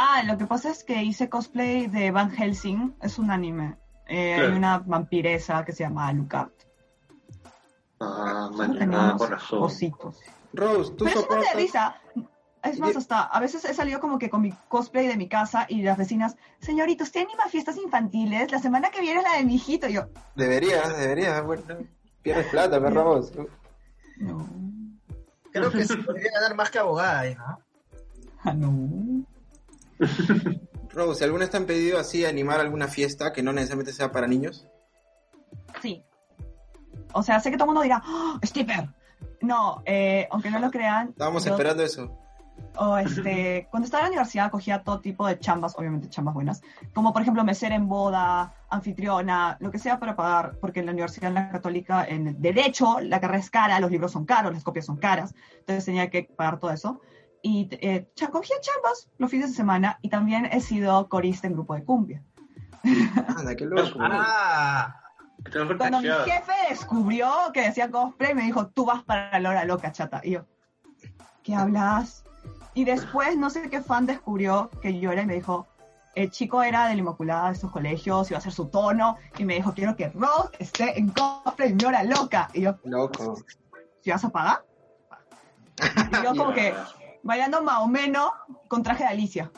[0.00, 3.76] Ah, lo que pasa es que hice cosplay de Van Helsing, es un anime.
[4.06, 4.52] Eh, Claro.
[4.52, 6.52] Hay una vampiresa que se llama Alucard.
[7.98, 9.58] Ah, man, ah, teníamos con razón.
[9.58, 10.20] cositos.
[10.52, 11.96] Rose, tú Pero es una risa.
[12.62, 15.66] Es más, hasta a veces he salido como que con mi cosplay de mi casa
[15.68, 18.52] y las vecinas, señorita, ¿usted anima fiestas infantiles?
[18.52, 19.88] La semana que viene es la de mi hijito.
[19.88, 20.02] Y yo,
[20.36, 21.44] Deberías, deberías.
[21.44, 21.64] Bueno,
[22.22, 23.32] pierdes plata, me robos.
[24.18, 24.48] no,
[25.50, 27.58] Creo que se podría ganar más que abogada ahí, ¿no?
[28.44, 29.07] ah, no.
[30.90, 34.26] Rose, ¿alguna vez te han pedido así animar alguna fiesta que no necesariamente sea para
[34.26, 34.66] niños?
[35.82, 36.02] Sí.
[37.12, 38.38] O sea, sé que todo el mundo dirá, ¡Oh.
[39.40, 41.10] No, eh, aunque no lo crean.
[41.10, 42.16] Estábamos yo- esperando eso.
[42.76, 46.60] O este, cuando estaba en la universidad cogía todo tipo de chambas, obviamente chambas buenas,
[46.92, 50.92] como por ejemplo mesera en boda, anfitriona, lo que sea para pagar, porque en la
[50.92, 54.64] universidad en la católica, en derecho, la carrera es cara, los libros son caros, las
[54.64, 57.00] copias son caras, entonces tenía que pagar todo eso.
[57.42, 61.74] Y eh, cogía chambas los fines de semana y también he sido corista en grupo
[61.74, 62.22] de cumbia.
[63.36, 63.98] Anda, qué loco.
[64.00, 65.00] Ah,
[65.76, 69.92] Cuando mi jefe descubrió que decía cosplay, me dijo, tú vas para la hora loca,
[69.92, 70.20] chata.
[70.24, 70.46] Y yo,
[71.42, 72.24] ¿qué hablas?
[72.74, 75.66] Y después, no sé qué fan descubrió que yo era y me dijo,
[76.14, 79.44] el chico era de la Inmaculada de estos colegios, iba a hacer su tono, y
[79.44, 82.48] me dijo, quiero que Rose esté en cosplay, mi hora loca.
[82.52, 83.36] Y yo, Loco.
[84.00, 84.64] ¿si vas a pagar?
[85.80, 86.74] Y yo como que,
[87.22, 88.30] bailando más o menos
[88.68, 89.50] con traje de Alicia.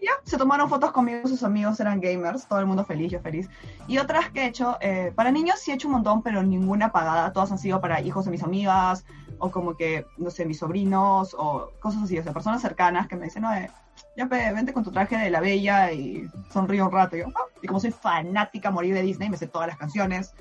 [0.00, 3.48] Ya, se tomaron fotos conmigo, sus amigos eran gamers, todo el mundo feliz, yo feliz.
[3.88, 6.92] Y otras que he hecho, eh, para niños sí he hecho un montón, pero ninguna
[6.92, 9.04] pagada, todas han sido para hijos de mis amigas,
[9.38, 13.16] o como que, no sé, mis sobrinos, o cosas así, o sea, personas cercanas que
[13.16, 13.70] me dicen, no, eh,
[14.16, 17.16] ya vente con tu traje de la bella y sonríe un rato.
[17.16, 17.46] Y, yo, "Ah".
[17.60, 20.32] y como soy fanática a morir de Disney, me sé todas las canciones,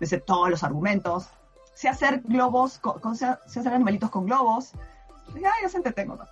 [0.00, 1.28] me sé todos los argumentos,
[1.74, 4.72] sé hacer globos, co- con- sé, sé hacer animalitos con globos.
[5.34, 6.16] Ya, ya se entretengo.
[6.16, 6.24] ¿no?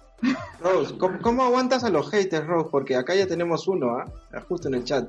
[0.61, 2.69] Rose, ¿cómo, cómo aguantas a los haters, Rose?
[2.71, 4.05] Porque acá ya tenemos uno, ¿ah?
[4.49, 5.09] Justo en el chat.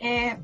[0.00, 0.36] Eh,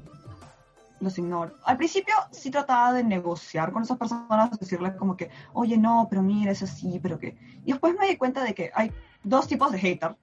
[1.00, 1.52] los ignoro.
[1.64, 6.22] Al principio sí trataba de negociar con esas personas, decirles como que, oye, no, pero
[6.22, 7.36] mira, es así, pero que...
[7.64, 8.90] Y después me di cuenta de que hay
[9.22, 10.16] dos tipos de hater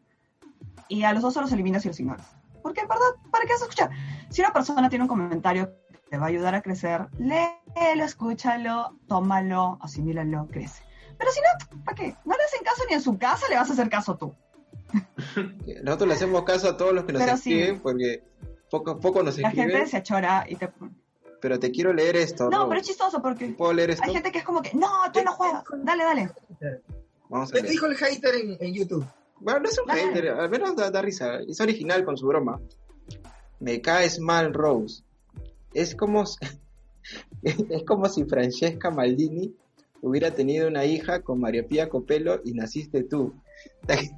[0.87, 2.25] y a los dos se los eliminas y los ignoras.
[2.63, 3.89] Porque en verdad, ¿para qué vas a escuchar?
[4.29, 5.71] Si una persona tiene un comentario
[6.11, 10.83] te va a ayudar a crecer, léelo, escúchalo, tómalo, asimílalo, crece.
[11.17, 12.15] Pero si no, ¿para qué?
[12.25, 14.35] No le hacen caso ni en su casa, le vas a hacer caso tú.
[15.83, 17.53] Nosotros le hacemos caso a todos los que nos Pero sí.
[17.53, 18.23] escriben porque
[18.69, 19.69] poco a poco nos La escriben.
[19.71, 20.69] gente se achora y te...
[21.39, 22.49] pero te quiero leer esto.
[22.49, 22.69] No, Rob.
[22.69, 24.03] pero es chistoso porque ¿Puedo leer esto?
[24.05, 25.63] hay gente que es como que, no, tú no juegas.
[25.77, 26.29] Dale, dale.
[27.29, 29.05] Vamos a ¿Qué dijo el hater en, en YouTube?
[29.39, 30.01] Bueno, no es un Dale.
[30.07, 31.39] hater, al menos da, da risa.
[31.47, 32.59] Es original con su broma.
[33.61, 35.03] Me caes mal, Rose.
[35.73, 36.37] Es como, si-
[37.43, 39.55] es como si Francesca Maldini
[40.01, 43.33] hubiera tenido una hija con María Pía Copelo y naciste tú.
[43.87, 44.11] No es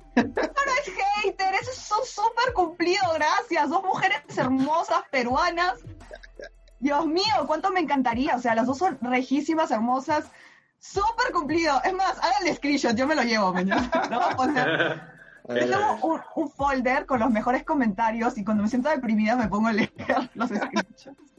[1.23, 3.69] hater, eso es un súper cumplido, gracias.
[3.69, 5.79] Dos mujeres hermosas, peruanas.
[6.79, 8.35] Dios mío, cuánto me encantaría.
[8.35, 10.25] O sea, las dos son rejísimas, hermosas.
[10.79, 11.81] Súper cumplido.
[11.85, 13.89] Es más, háganle screenshot, yo me lo llevo, mañana.
[15.47, 19.47] Yo tengo un, un folder con los mejores comentarios y cuando me siento deprimida me
[19.49, 19.91] pongo a leer
[20.35, 21.32] los screenshots.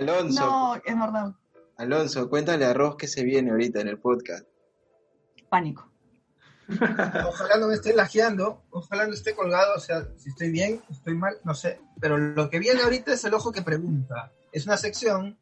[0.00, 1.34] Alonso, No, es verdad.
[1.76, 4.46] Alonso, cuéntale a Rose que se viene ahorita en el podcast.
[5.50, 5.90] Pánico.
[7.26, 11.14] Ojalá no me esté lajeando, ojalá no esté colgado, o sea, si estoy bien, estoy
[11.14, 11.80] mal, no sé.
[12.00, 14.32] Pero lo que viene ahorita es el ojo que pregunta.
[14.52, 15.38] Es una sección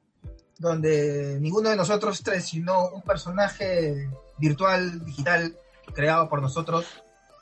[0.58, 5.56] donde ninguno de nosotros tres, sino un personaje virtual, digital,
[5.94, 6.84] creado por nosotros,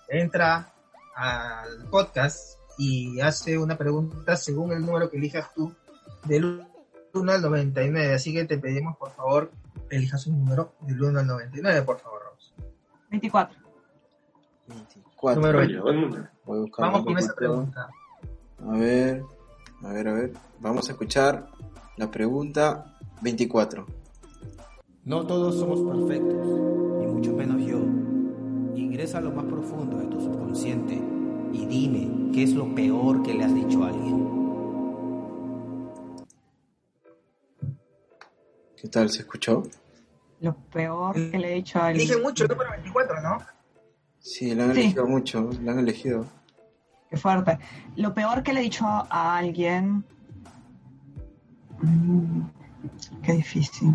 [0.09, 0.75] entra
[1.15, 5.75] al podcast y hace una pregunta según el número que elijas tú,
[6.25, 6.67] del
[7.17, 8.15] 1 al 99.
[8.15, 9.51] Así que te pedimos, por favor,
[9.91, 12.53] elijas un número del 1 al 99, por favor, Rose.
[13.11, 13.59] 24.
[14.69, 15.41] 24.
[15.93, 16.29] Número.
[16.45, 17.89] Voy a buscar Vamos con esa pregunta.
[18.65, 19.23] A ver,
[19.83, 20.33] a ver, a ver.
[20.61, 21.47] Vamos a escuchar
[21.97, 23.87] la pregunta 24.
[25.05, 26.47] No todos somos perfectos,
[27.03, 27.79] y mucho menos yo.
[28.75, 31.01] Ingresa a lo más profundo de tu subconsciente
[31.53, 34.36] y dime qué es lo peor que le has dicho a alguien.
[38.87, 39.11] ¿Qué tal?
[39.11, 39.65] ¿Se escuchó?
[40.39, 42.07] Lo peor que le he dicho a alguien.
[42.09, 43.39] Elige mucho el número 24, ¿no?
[44.21, 44.81] Sí, la han Sí.
[44.83, 46.25] elegido mucho, la han elegido.
[47.11, 47.59] Qué fuerte.
[47.97, 50.05] Lo peor que le he dicho a alguien.
[51.83, 52.43] Mm,
[53.25, 53.93] qué difícil.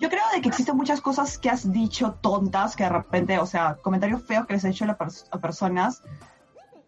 [0.00, 3.46] Yo creo de que existen muchas cosas que has dicho tontas, que de repente, o
[3.46, 6.02] sea, comentarios feos que les he hecho a, la pers- a personas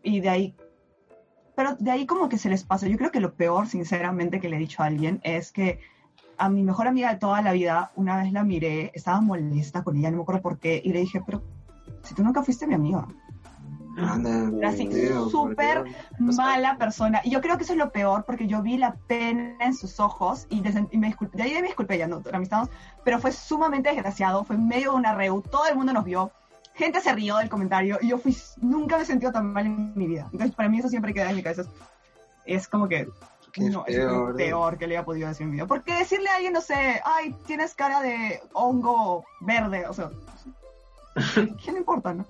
[0.02, 0.56] y de ahí,
[1.54, 2.88] pero de ahí como que se les pasa.
[2.88, 5.80] Yo creo que lo peor, sinceramente, que le he dicho a alguien es que
[6.38, 9.96] a mi mejor amiga de toda la vida, una vez la miré, estaba molesta con
[9.96, 11.42] ella, no me acuerdo por qué, y le dije, pero
[12.02, 13.06] si tú nunca fuiste mi amiga.
[14.58, 14.88] Era así,
[15.30, 16.36] súper Dios.
[16.36, 17.20] mala persona.
[17.24, 20.00] Y yo creo que eso es lo peor porque yo vi la pena en sus
[20.00, 21.36] ojos y, desde- y me disculpé.
[21.36, 22.70] De ahí me disculpé, ya no amistamos,
[23.04, 24.44] pero fue sumamente desgraciado.
[24.44, 26.32] Fue en medio de una reu, todo el mundo nos vio.
[26.74, 29.92] Gente se rió del comentario y yo fui, nunca me he sentido tan mal en
[29.94, 30.28] mi vida.
[30.32, 31.64] Entonces, para mí eso siempre queda en mi cabeza.
[32.44, 33.08] Es como que,
[33.52, 35.66] Qué no, es feo, lo peor que le haya podido decir en mi vida.
[35.66, 40.10] Porque decirle a alguien, no sé, ay, tienes cara de hongo verde, o sea,
[41.62, 42.24] ¿qué le importa, no?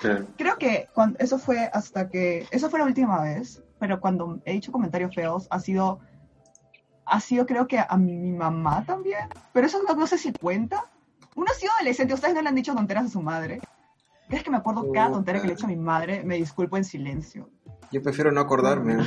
[0.00, 0.26] Claro.
[0.36, 4.52] Creo que cuando, eso fue hasta que, eso fue la última vez, pero cuando he
[4.52, 6.00] dicho comentarios feos ha sido,
[7.06, 10.90] ha sido creo que a mi mamá también, pero eso no, no sé si cuenta.
[11.36, 13.60] Uno ha sido adolescente, ustedes no le han dicho tonteras a su madre.
[14.28, 16.22] ¿Crees que me acuerdo cada tontera que le he hecho a mi madre?
[16.22, 17.50] Me disculpo en silencio.
[17.90, 19.04] Yo prefiero no acordarme.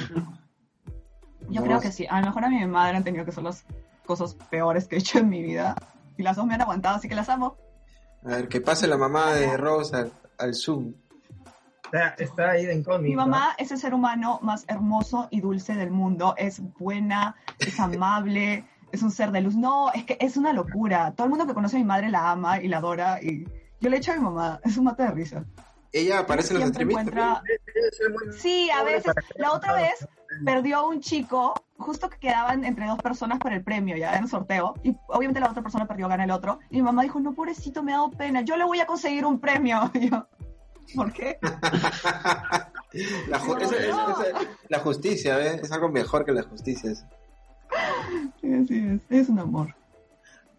[1.50, 3.44] Yo No, creo que sí, a lo mejor a mi madre han tenido que ser
[3.44, 3.66] las
[4.06, 5.76] cosas peores que he hecho en mi vida.
[6.18, 7.58] Y las dos me han aguantado, así que las amo.
[8.26, 10.94] A ver, que pase la mamá de Rose al, al Zoom.
[11.86, 13.10] Está, está ahí de incógnito.
[13.10, 16.34] Mi mamá es el ser humano más hermoso y dulce del mundo.
[16.38, 19.56] Es buena, es amable, es un ser de luz.
[19.56, 21.14] No, es que es una locura.
[21.16, 23.22] Todo el mundo que conoce a mi madre la ama y la adora.
[23.22, 23.46] Y
[23.82, 24.60] yo le echo a mi mamá.
[24.64, 25.44] Es un mate de risa.
[25.92, 27.44] Ella aparece en los encuentra...
[27.44, 29.14] Muy Sí, a veces.
[29.36, 30.08] La otra vez
[30.44, 34.24] perdió a un chico, justo que quedaban entre dos personas para el premio, ya en
[34.24, 37.20] el sorteo, y obviamente la otra persona perdió, gana el otro, y mi mamá dijo,
[37.20, 39.92] no, pobrecito, me ha dado pena, yo le voy a conseguir un premio.
[39.94, 40.28] Y yo,
[40.96, 41.38] ¿por qué?
[43.28, 45.62] La, ju- esa- esa- esa- la justicia, ¿ves?
[45.64, 46.92] Es algo mejor que la justicia.
[46.92, 47.06] eso.
[48.42, 49.74] Sí, así es, es un amor.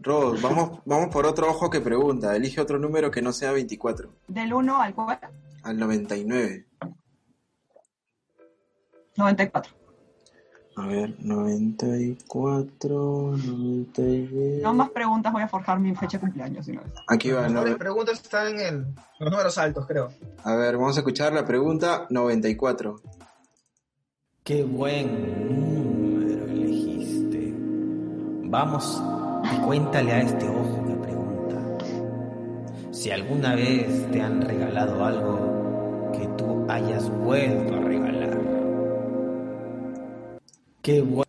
[0.01, 2.35] Rose, vamos, vamos por otro ojo que pregunta.
[2.37, 4.11] Elige otro número que no sea 24.
[4.29, 5.29] Del 1 al 4,
[5.63, 6.67] Al 99.
[9.17, 9.73] 94.
[10.77, 14.59] A ver, 94, 99.
[14.63, 16.67] No más preguntas, voy a forjar mi fecha de cumpleaños.
[16.67, 16.89] si no es.
[17.07, 18.87] Aquí va, Las no- mejores preguntas están en el-
[19.21, 20.11] los números altos, creo.
[20.43, 23.01] A ver, vamos a escuchar la pregunta 94.
[24.43, 26.04] Qué buen.
[28.55, 29.03] Vamos
[29.53, 31.57] y cuéntale a este ojo que pregunta.
[32.93, 38.39] Si alguna vez te han regalado algo que tú hayas vuelto a regalar.
[40.83, 41.27] Qué buen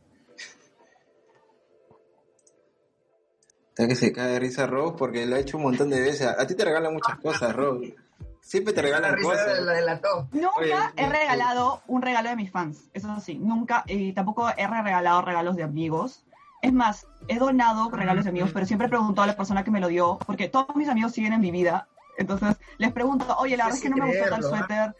[3.69, 6.27] Está que se cae de risa Rose porque lo ha hecho un montón de veces.
[6.27, 7.95] A ti te regalan muchas cosas, Rose.
[8.39, 9.61] Siempre te La regalan cosas.
[9.61, 10.27] la delató.
[10.31, 14.47] Nunca Oye, he eh, regalado un regalo de mis fans, eso sí, nunca, y tampoco
[14.47, 16.21] he regalado regalos de amigos.
[16.65, 19.69] Es más, he donado regalos de amigos, pero siempre he preguntado a la persona que
[19.69, 23.55] me lo dio, porque todos mis amigos siguen en mi vida, entonces les pregunto, oye,
[23.55, 24.49] la verdad es que no me gustó tal ¿ah?
[24.49, 24.95] suéter,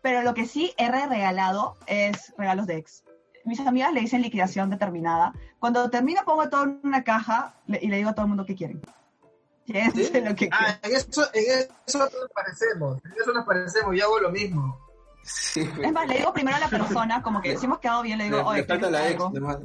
[0.00, 3.04] pero lo que sí he regalado es regalos de ex.
[3.44, 5.34] Mis amigas le dicen liquidación determinada.
[5.58, 8.54] Cuando termino pongo todo en una caja y le digo a todo el mundo qué
[8.54, 8.80] quieren.
[9.66, 13.04] Llévense lo que Ah, en eso, en eso nos parecemos.
[13.04, 13.94] En eso nos parecemos.
[13.94, 14.89] Yo hago lo mismo.
[15.32, 18.18] Sí, Es más, le digo primero a la persona, como que si hemos quedado bien,
[18.18, 19.20] le le, digo, oye, le falta ¿quieres la ex.
[19.20, 19.38] algo?
[19.38, 19.58] nomás.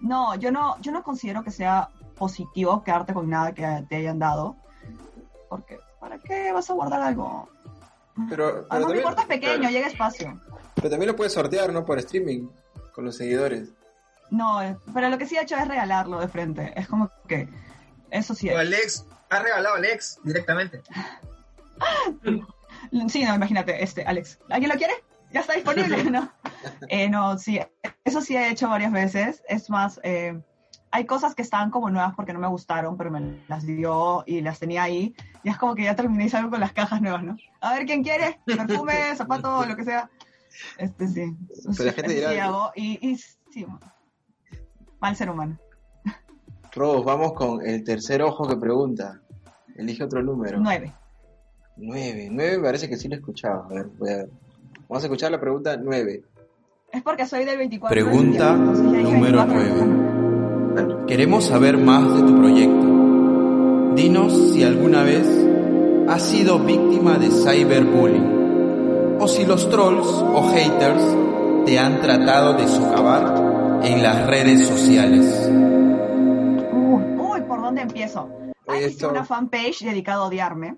[0.00, 4.18] No, yo no, yo no considero que sea positivo quedarte con nada que te hayan
[4.18, 4.56] dado.
[5.48, 7.48] Porque, ¿para qué vas a guardar algo?
[8.28, 9.72] Pero, pero, no también, importa es pequeño, claro.
[9.72, 10.40] llega espacio.
[10.74, 11.84] pero también lo puedes sortear, ¿no?
[11.84, 12.48] Por streaming,
[12.94, 13.70] con los seguidores.
[14.30, 16.72] No, eh, pero lo que sí he hecho es regalarlo de frente.
[16.76, 17.48] Es como que,
[18.10, 18.50] eso sí.
[18.50, 20.82] O Alex, ha regalado a Alex directamente.
[23.08, 24.38] Sí, no, imagínate, este, Alex.
[24.50, 24.94] ¿Alguien lo quiere?
[25.32, 26.02] ¿Ya está disponible?
[26.10, 26.30] No,
[26.88, 27.60] Eh, no sí,
[28.04, 29.42] eso sí he hecho varias veces.
[29.48, 30.40] Es más, eh,
[30.90, 34.40] hay cosas que estaban como nuevas porque no me gustaron, pero me las dio y
[34.40, 35.14] las tenía ahí.
[35.44, 37.36] Y es como que ya terminé y salgo con las cajas nuevas, ¿no?
[37.60, 38.40] A ver, ¿quién quiere?
[38.46, 40.10] Perfume, zapato, lo que sea.
[40.78, 41.36] Este sí.
[41.76, 42.72] Pero la gente Eso sí dirá- hago.
[42.74, 43.66] Y, y sí,
[45.00, 45.58] mal ser humano.
[46.72, 49.20] Robos, vamos con el tercer ojo que pregunta.
[49.76, 50.58] Elige otro número.
[50.58, 50.92] Nueve.
[51.78, 52.28] Nueve.
[52.30, 53.64] Nueve me parece que sí lo he escuchado.
[53.70, 54.26] A ver, voy a-
[54.88, 56.22] Vamos a escuchar la pregunta nueve.
[56.90, 57.94] Es porque soy del 24.
[57.94, 59.84] de Pregunta número 24.
[60.74, 61.04] 9.
[61.06, 63.92] Queremos saber más de tu proyecto.
[63.94, 65.26] Dinos si alguna vez
[66.08, 71.02] has sido víctima de cyberbullying o si los trolls o haters
[71.66, 75.50] te han tratado de socavar en las redes sociales.
[76.72, 78.30] Uy, uy, ¿por dónde empiezo?
[78.80, 80.76] Esto- una fanpage dedicada a odiarme.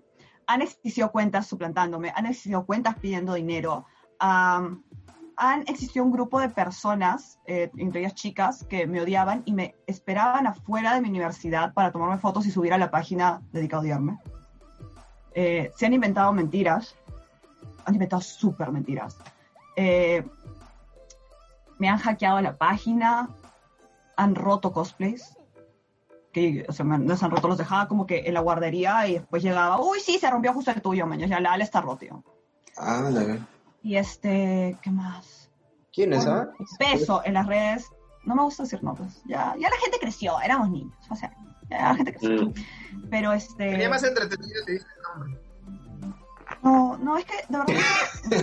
[0.51, 2.13] Han existido cuentas suplantándome.
[2.17, 3.87] Han existido cuentas pidiendo dinero.
[4.19, 9.77] han existido un grupo de personas, eh, entre ellas chicas, que me odiaban y me
[9.87, 13.85] esperaban afuera de mi universidad para tomarme fotos y subir a la página dedicada a
[13.85, 14.19] odiarme.
[15.35, 16.97] Eh, se han inventado mentiras.
[17.85, 19.19] Han inventado súper mentiras.
[19.77, 20.29] Eh,
[21.79, 23.31] me han hackeado la página.
[24.17, 25.40] Han roto cosplays
[26.33, 29.15] que o sea, me- nos han roto, los dejaba como que en la guardería y
[29.15, 31.99] después llegaba, uy, sí, se rompió justo el tuyo, man, ya la ala está roto.
[31.99, 32.23] tío".
[32.77, 33.39] Ah, la-
[33.83, 35.51] Y este, ¿qué más?
[35.93, 36.65] ¿Quién es, Bueno, ah?
[36.79, 37.87] Peso en las redes,
[38.25, 41.35] no me gusta decir nombres, ya, ya la gente creció, éramos niños, o sea,
[41.69, 42.47] ya la gente creció.
[42.47, 42.55] Mm.
[43.11, 45.41] Pero este, Sería más entretenido si dices el nombre.
[46.63, 47.75] no, no, es que de verdad,
[48.23, 48.37] sí,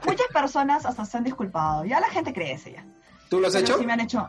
[0.06, 2.84] muchas personas hasta se han disculpado, ya la gente crece ya.
[3.28, 3.78] ¿Tú lo has Pero hecho?
[3.78, 4.28] sí me han hecho,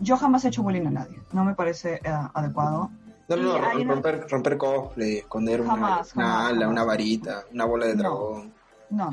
[0.00, 2.90] yo jamás he hecho bullying a nadie, no me parece eh, adecuado.
[3.28, 6.72] No, no, no, una- romper, romper cosplay, esconder una, Jamás, una jamás, ala, jamás.
[6.72, 8.52] una varita, una bola de dragón.
[8.90, 9.08] No,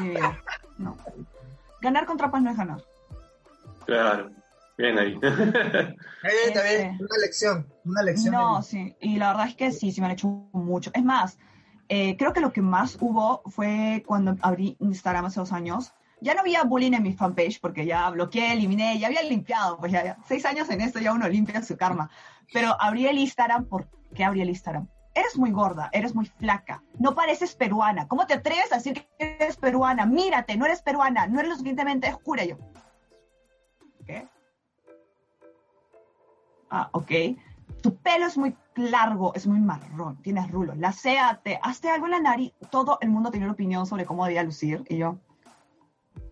[0.00, 0.36] no,
[0.78, 0.96] no.
[1.80, 2.82] Ganar con trampas no es ganar.
[3.86, 4.30] Claro.
[4.78, 5.14] Bien ahí.
[6.22, 7.66] Ahí también una lección.
[7.84, 8.32] Una lección.
[8.32, 8.96] No, sí.
[9.00, 10.90] Y la verdad es que sí, sí me han hecho mucho.
[10.94, 11.38] Es más,
[11.88, 15.92] eh, creo que lo que más hubo fue cuando abrí Instagram hace dos años.
[16.20, 19.78] Ya no había bullying en mi fanpage porque ya bloqueé, eliminé, ya había limpiado.
[19.78, 20.18] Pues ya, ya.
[20.26, 22.10] seis años en esto ya uno limpia su karma.
[22.52, 24.88] Pero abrí el Instagram, ¿por qué abrí el Instagram?
[25.14, 28.06] Eres muy gorda, eres muy flaca, no pareces peruana.
[28.06, 30.06] ¿Cómo te atreves a decir que eres peruana?
[30.06, 32.44] Mírate, no eres peruana, no eres lo suficientemente oscura.
[32.44, 32.56] Yo,
[34.06, 34.28] ¿qué?
[36.70, 37.10] Ah, ok.
[37.82, 40.76] Tu pelo es muy largo, es muy marrón, tienes rulos.
[40.76, 42.52] Laceate, hazte algo en la nariz.
[42.70, 44.84] Todo el mundo tenía una opinión sobre cómo debía lucir.
[44.88, 45.18] Y yo,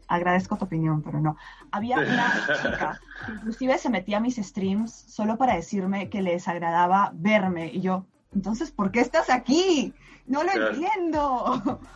[0.09, 1.37] agradezco tu opinión, pero no.
[1.71, 6.33] Había una chica que inclusive se metía a mis streams solo para decirme que le
[6.33, 7.67] desagradaba verme.
[7.67, 9.95] Y yo, entonces, ¿por qué estás aquí?
[10.27, 10.71] No lo Claro.
[10.75, 11.81] entiendo.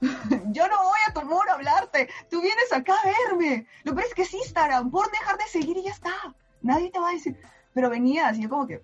[0.00, 2.08] Yo no voy a tu muro a hablarte.
[2.30, 3.66] Tú vienes acá a verme.
[3.84, 4.90] Lo peor es que es Instagram.
[4.90, 6.10] Por dejar de seguir y ya está.
[6.62, 7.38] Nadie te va a decir.
[7.74, 8.80] Pero venías y yo como que...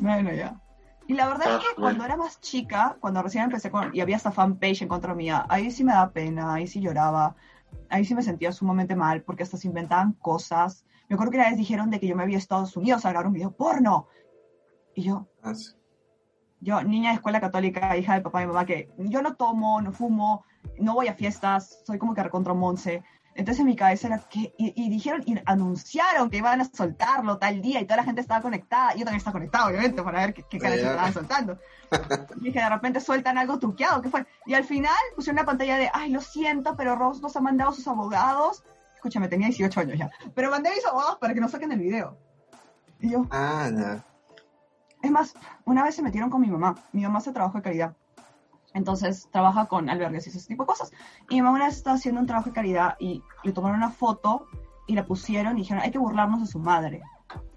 [0.00, 0.60] Bueno, ya.
[1.10, 1.80] Y la verdad Ah, es que bueno.
[1.98, 3.92] cuando era más chica, cuando recién empecé con...
[3.92, 7.34] Y había esta fanpage en contra mía, ahí sí me daba pena, ahí sí lloraba.
[7.88, 10.84] Ahí sí me sentía sumamente mal porque hasta se inventaban cosas.
[11.08, 13.08] Me acuerdo que una vez dijeron de que yo me había a Estados Unidos a
[13.10, 14.06] grabar un video porno.
[14.94, 15.72] Y yo, Ah, sí.
[16.60, 19.90] yo, niña de escuela católica, hija de papá y mamá, que yo no tomo, no
[19.90, 20.44] fumo,
[20.78, 23.02] no voy a fiestas, soy como que recontra Monse.
[23.40, 27.38] Entonces en mi cabeza era que, y, y dijeron, y anunciaron que iban a soltarlo
[27.38, 28.92] tal día y toda la gente estaba conectada.
[28.92, 30.68] Yo también estaba conectada, obviamente, para ver qué, qué ya.
[30.74, 31.58] estaban soltando.
[32.36, 34.26] Y dije, de repente sueltan algo truqueado, ¿qué fue?
[34.44, 37.72] Y al final pusieron una pantalla de, ay, lo siento, pero Ross nos ha mandado
[37.72, 38.62] sus abogados.
[38.94, 40.10] Escúchame, tenía 18 años ya.
[40.34, 42.18] Pero mandé a mis abogados para que no saquen el video.
[43.00, 44.04] Y yo, Ah, no.
[45.02, 45.32] Es más,
[45.64, 46.74] una vez se metieron con mi mamá.
[46.92, 47.96] Mi mamá hace trabajo de calidad.
[48.74, 50.92] Entonces trabaja con albergues y ese tipo de cosas.
[51.28, 53.90] Y mi mamá una vez estaba haciendo un trabajo de calidad y le tomaron una
[53.90, 54.46] foto
[54.86, 57.02] y la pusieron y dijeron, hay que burlarnos de su madre.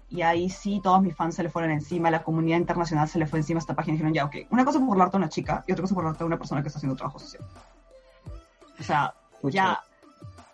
[0.08, 3.26] Y ahí sí, todos mis fans se le fueron encima, la comunidad internacional se le
[3.26, 5.28] fue encima a esta página y dijeron, ya, ok, una cosa es burlarte a una
[5.28, 7.44] chica y otra cosa es burlarte a una persona que está haciendo trabajo social.
[8.78, 9.80] O sea, ya.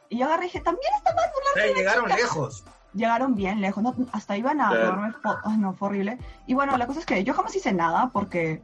[0.09, 2.65] Y yo agarré y dije, también está mal O sea, llegaron lejos.
[2.95, 6.19] llegaron bien lejos, no, hasta iban a robarme fotos, no, fue horrible.
[6.47, 8.63] Y bueno, la cosa es que yo jamás hice nada porque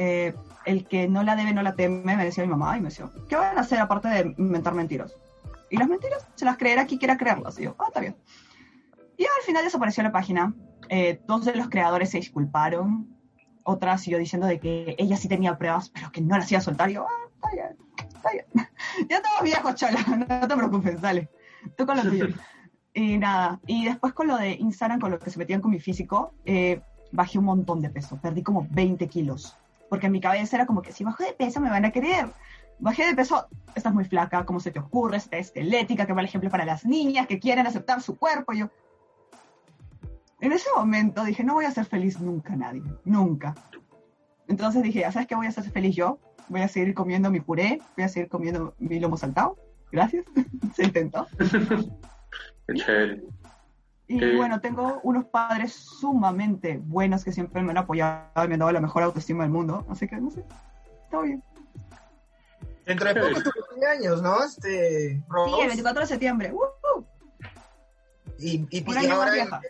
[0.00, 0.32] eh,
[0.64, 3.10] el que no la debe no la teme, me decía mi mamá, y me decía,
[3.28, 5.12] ¿qué van a hacer aparte de inventar mentiras?
[5.70, 7.58] Y las mentiras, se las creerá quien quiera creerlas.
[7.58, 8.16] Y yo, ah, está bien.
[9.16, 10.54] Y al final desapareció la página.
[10.88, 13.08] Eh, dos de los creadores se disculparon.
[13.64, 16.62] Otra siguió diciendo de que ella sí tenía pruebas, pero que no las iba a
[16.62, 16.90] soltar.
[16.90, 17.76] Y yo, ah, está bien,
[18.14, 18.46] está bien.
[19.10, 21.28] ya estamos viejos, chola, no te preocupes, dale.
[21.76, 22.28] Tú con lo tuyo.
[22.94, 25.80] Y nada, y después con lo de Instagram, con lo que se metían con mi
[25.80, 26.80] físico, eh,
[27.10, 29.56] bajé un montón de peso, perdí como 20 kilos,
[29.88, 32.26] porque en mi cabeza era como que si bajo de peso me van a querer.
[32.80, 35.16] Bajé de peso, estás muy flaca, ¿cómo se te ocurre?
[35.16, 38.52] Estás esquelética, que mal ejemplo para las niñas que quieren aceptar su cuerpo.
[38.52, 38.70] Yo,
[40.40, 43.54] en ese momento dije, no voy a ser feliz nunca nadie, nunca.
[44.46, 46.18] Entonces dije, ¿sabes qué voy a ser feliz yo?
[46.48, 49.56] Voy a seguir comiendo mi puré, voy a seguir comiendo mi lomo saltado.
[49.90, 50.24] Gracias,
[50.74, 51.26] se intentó.
[52.68, 53.22] Qué.
[54.08, 58.60] Y bueno, tengo unos padres sumamente buenos que siempre me han apoyado y me han
[58.60, 59.84] dado la mejor autoestima del mundo.
[59.90, 60.44] Así que, no sé,
[61.04, 61.42] está bien.
[62.86, 64.42] Dentro de poco es tu cumpleaños, ¿no?
[64.42, 65.60] Este, Sí, Rose.
[65.60, 66.52] el 24 de septiembre.
[66.52, 67.06] ¡Woo!
[68.38, 69.60] Y, y, Un y año más ahora, vieja.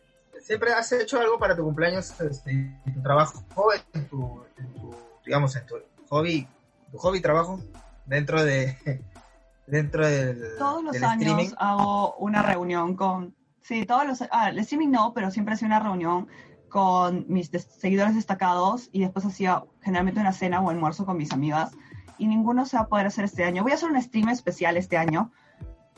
[0.40, 3.44] ¿siempre has hecho algo para tu cumpleaños este, en tu trabajo,
[3.92, 4.94] en tu, en tu,
[5.26, 5.74] digamos, en tu
[6.08, 6.46] hobby,
[6.92, 7.60] tu hobby trabajo,
[8.06, 8.76] dentro de,
[9.66, 11.54] dentro del, Todos los del años streaming?
[11.58, 13.34] hago una reunión con...
[13.68, 14.24] Sí, todos los...
[14.30, 16.26] Ah, el streaming no, pero siempre hacía una reunión
[16.70, 21.32] con mis des- seguidores destacados y después hacía generalmente una cena o almuerzo con mis
[21.32, 21.72] amigas
[22.16, 23.62] y ninguno se va a poder hacer este año.
[23.62, 25.30] Voy a hacer un stream especial este año,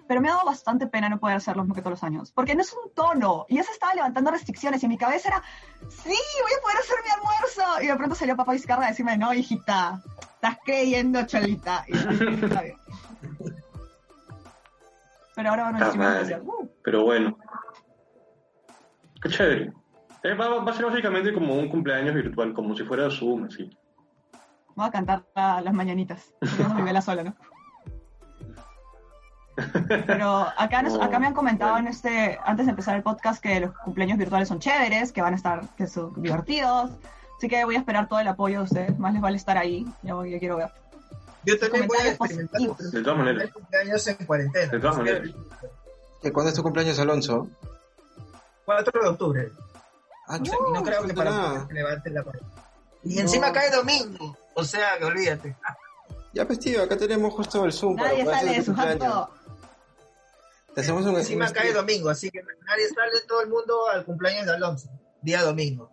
[0.09, 2.57] pero me ha dado bastante pena no poder hacerlo mismo que todos los años, porque
[2.57, 5.43] no es un tono y ya se estaba levantando restricciones y en mi cabeza era,
[5.89, 9.17] sí, voy a poder hacer mi almuerzo y de pronto salió papá Vizcarra a decirme,
[9.17, 10.03] no, hijita,
[10.35, 11.85] estás creyendo, cholita.
[11.87, 12.77] Y yo, "Sí, está bien".
[15.37, 16.43] Pero ahora van a especial.
[16.43, 17.39] Uh, Pero bueno.
[19.23, 19.73] Qué chévere.
[20.23, 23.71] Eh, va, va a ser básicamente como un cumpleaños virtual, como si fuera Zoom, así.
[24.75, 26.35] voy a cantar la- las mañanitas,
[26.85, 27.35] vela sola, ¿no?
[30.07, 33.43] Pero acá, nos- No, acá me han comentado en este, antes de empezar el podcast
[33.43, 36.91] que los cumpleaños virtuales son chéveres, que van a estar, que son divertidos.
[37.37, 38.99] Así que voy a esperar todo el apoyo de ustedes.
[38.99, 39.87] Más les vale estar ahí.
[40.03, 40.69] Yo, yo quiero ver.
[41.45, 42.93] Yo también voy a Comentarios experimentar positivos.
[42.93, 43.51] De todas maneras.
[43.53, 44.73] cumpleaños en cuarentena.
[44.73, 45.29] De todas maneras.
[46.23, 47.49] ¿Que ¿Cuándo es tu cumpleaños, Alonso?
[48.77, 49.53] 4 de octubre.
[50.29, 51.67] Ah, O sea, y no creo que para nada.
[51.69, 52.39] que levanten la mano.
[53.03, 53.21] Y No.
[53.23, 54.37] encima cae domingo.
[54.55, 55.57] O sea, que olvídate.
[56.33, 58.73] Ya, pues tío, acá tenemos justo el Zoom para Nadie poder sale hacer de su
[58.73, 59.03] cumpleaños.
[59.15, 59.31] jato.
[60.77, 64.05] Te hacemos un, Encima un cae domingo, así que nadie sale todo el mundo al
[64.05, 64.89] cumpleaños de Alonso.
[65.23, 65.91] Día domingo.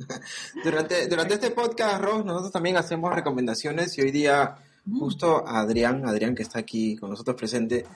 [0.64, 4.56] Durante, durante este podcast, Ross, nosotros también hacemos recomendaciones y hoy día
[4.98, 7.86] justo a Adrián, Adrián que está aquí con nosotros presente.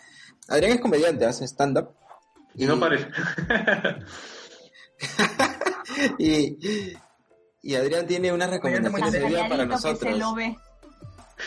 [0.47, 1.89] Adrián es comediante, hace stand-up.
[2.57, 3.09] Y no parece.
[6.19, 6.97] y,
[7.63, 10.37] y Adrián tiene unas recomendaciones Muy hoy día para Calladito que se lo nosotros.
[10.37, 10.57] ve.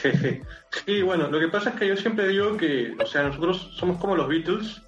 [0.86, 4.00] sí, bueno, lo que pasa es que yo siempre digo que, o sea, nosotros somos
[4.00, 4.82] como los Beatles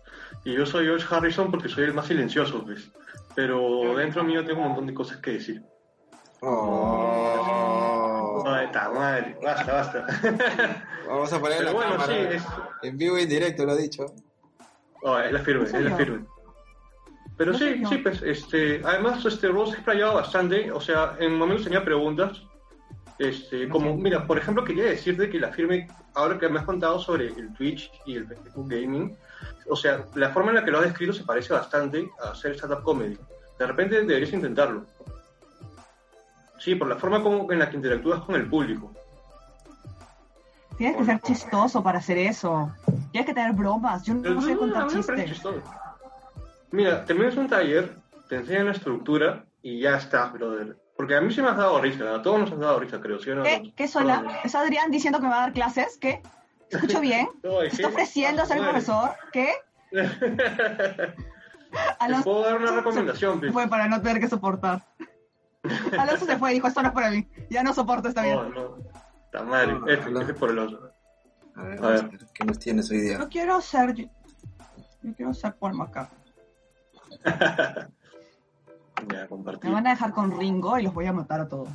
[0.43, 2.89] y yo soy George Harrison porque soy el más silencioso, pues.
[3.35, 5.63] Pero dentro mío tengo un montón de cosas que decir.
[6.41, 8.43] Oh.
[8.45, 10.05] Ay, está madre, basta, basta.
[11.07, 12.13] Vamos a poner Pero la bueno, cámara.
[12.13, 12.43] sí, es,
[12.83, 14.05] En vivo y en directo, lo ha dicho.
[15.01, 16.25] Oh, es la firme, ¿En es la firme.
[17.37, 21.37] Pero ¿En sí, sí, pues, este, además, este, Ross ha explayado bastante, o sea, en
[21.37, 22.43] momentos tenía preguntas,
[23.17, 26.99] este, como, mira, por ejemplo, quería decirte que la firme, ahora que me has contado
[26.99, 29.15] sobre el Twitch y el Facebook Gaming,
[29.69, 32.55] o sea, la forma en la que lo has descrito se parece bastante a hacer
[32.55, 33.17] stand-up comedy.
[33.57, 34.85] De repente deberías intentarlo.
[36.59, 38.93] Sí, por la forma como, en la que interactúas con el público.
[40.79, 42.71] Tienes que ser chistoso para hacer eso.
[43.11, 44.01] Tienes que tener bromas.
[44.03, 45.61] Yo no sé contar parece chistes.
[46.71, 47.97] Mira, terminas un taller,
[48.29, 50.77] te enseñan la estructura y ya estás, brother.
[50.95, 53.19] Porque a mí sí me has dado risa, a todos nos has dado risa, creo,
[53.19, 53.43] ¿sí no?
[53.43, 53.73] ¿Qué?
[53.75, 54.39] ¿Qué sola?
[54.45, 55.97] ¿Es Adrián diciendo que me va a dar clases?
[55.99, 56.21] ¿Qué?
[56.69, 57.27] ¿Escucho bien?
[57.43, 59.11] No, ¿Se está ofreciendo a ser profesor?
[59.33, 59.51] ¿Qué?
[59.91, 61.13] Te
[61.99, 63.51] Alonso puedo dar una se recomendación, pues.
[63.51, 64.85] fue para no tener que soportar.
[65.99, 67.27] Alonso se fue y dijo, esto no es para mí.
[67.49, 68.35] Ya no soporto esta vida.
[68.35, 68.77] No, no.
[69.29, 69.73] Está madre.
[69.73, 70.91] No, Este, este es por el otro.
[71.55, 72.09] A ver, A ver.
[72.33, 73.19] ¿qué nos tienes hoy día?
[73.19, 73.95] Yo quiero ser...
[73.95, 76.17] Yo quiero ser Paul McCartney.
[79.07, 79.27] Ya,
[79.63, 81.69] Me van a dejar con Ringo y los voy a matar a todos.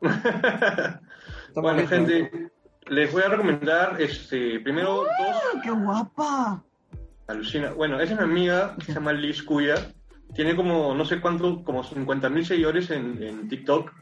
[1.54, 2.50] bueno, gente,
[2.86, 5.08] les voy a recomendar este, primero dos.
[5.20, 6.64] ¡Ah, ¡Qué guapa!
[7.28, 7.72] Alucina.
[7.72, 9.76] Bueno, esa es mi amiga, que se llama Liz Cuya.
[10.34, 13.92] Tiene como, no sé cuánto, como 50 mil seguidores en, en TikTok.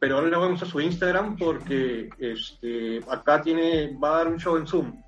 [0.00, 4.38] Pero ahora le voy a su Instagram porque este, acá tiene, va a dar un
[4.38, 5.00] show en Zoom.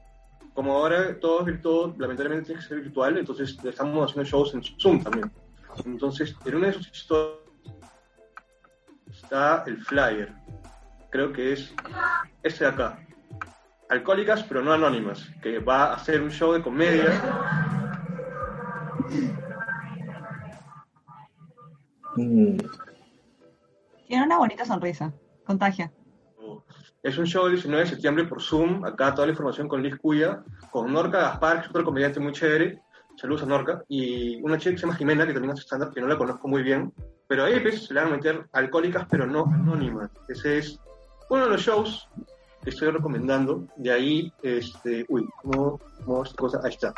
[0.54, 4.62] Como ahora todo es virtual, lamentablemente tiene que ser virtual, entonces estamos haciendo shows en
[4.62, 5.32] Zoom también.
[5.86, 7.40] Entonces, en una de sus historias
[9.10, 10.30] está el flyer.
[11.10, 11.74] Creo que es
[12.42, 12.98] este de acá.
[13.88, 17.18] Alcohólicas pero no anónimas, que va a hacer un show de comedia
[22.16, 22.58] Mm,
[24.12, 25.10] Tiene una bonita sonrisa.
[25.46, 25.90] Contagia.
[27.02, 28.84] Es un show el 19 de septiembre por Zoom.
[28.84, 32.32] Acá toda la información con Liz Cuya, con Norca Gaspar, que es otro comediante muy
[32.32, 32.82] chévere.
[33.16, 33.82] Saludos a Norca.
[33.88, 36.46] Y una chica que se llama Jimena, que también hace stand-up, que no la conozco
[36.46, 36.92] muy bien.
[37.26, 40.10] Pero ahí pues, se le van a meter alcohólicas, pero no anónimas.
[40.28, 40.78] Ese es
[41.30, 42.06] uno de los shows
[42.62, 43.66] que estoy recomendando.
[43.76, 45.06] De ahí, este.
[45.08, 46.60] Uy, ¿cómo, cómo esta cosa?
[46.62, 46.92] Ahí está.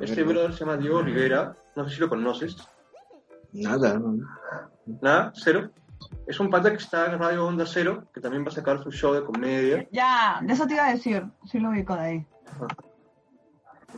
[0.00, 1.54] Este brother se llama Diego Rivera.
[1.76, 2.56] No sé si lo conoces.
[3.52, 4.16] Nada, no.
[4.86, 5.70] Nada, cero.
[6.32, 8.90] Es un pata que está en Radio Onda Cero, que también va a sacar su
[8.90, 9.86] show de comedia.
[9.92, 11.22] Ya, de eso te iba a decir.
[11.44, 12.26] Sí lo ubico de ahí.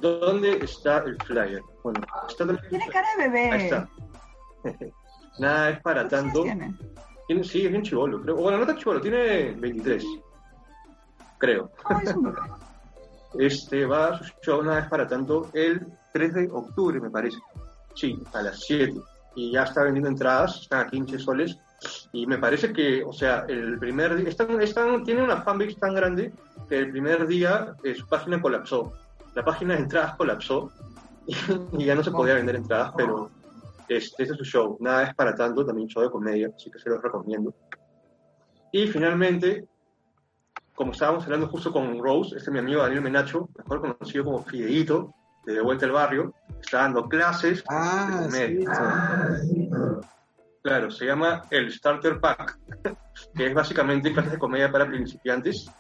[0.01, 1.63] ¿Dónde está el flyer?
[1.85, 2.69] Bueno, está también.
[2.71, 3.51] Tiene cara de bebé.
[3.53, 3.89] Ahí está.
[5.39, 6.43] Nada es para ¿Cuántos años tanto.
[6.43, 6.75] tiene?
[7.29, 8.35] Tiene- sí, es bien chivolo, creo.
[8.35, 10.05] Bueno, no tan chivolo, tiene 23.
[11.39, 11.71] Creo.
[11.89, 12.39] No, es un bebé.
[13.39, 17.39] Este va a su show, nada es para tanto, el 3 de octubre, me parece.
[17.95, 18.93] Sí, a las 7.
[19.37, 21.57] Y ya está vendiendo entradas, están a 15 soles.
[22.13, 25.95] Y me parece que, o sea, el primer día, están, están, tiene una fanbase tan
[25.95, 26.33] grande
[26.69, 28.93] que el primer día eh, su página colapsó.
[29.35, 30.71] La página de entradas colapsó
[31.27, 31.35] y,
[31.79, 33.31] y ya no se podía vender entradas, pero
[33.89, 34.77] este, ese es su show.
[34.81, 37.55] Nada es para tanto, también show de comedia, así que se los recomiendo.
[38.73, 39.67] Y finalmente,
[40.75, 44.43] como estábamos hablando justo con Rose, este es mi amigo Daniel Menacho, mejor conocido como
[44.43, 45.13] Fideito,
[45.47, 49.41] de De Vuelta al Barrio, está dando clases Ah, de sí, comedia.
[50.65, 52.59] Claro, se llama el Starter Pack,
[53.37, 55.71] que es básicamente clases de comedia para principiantes.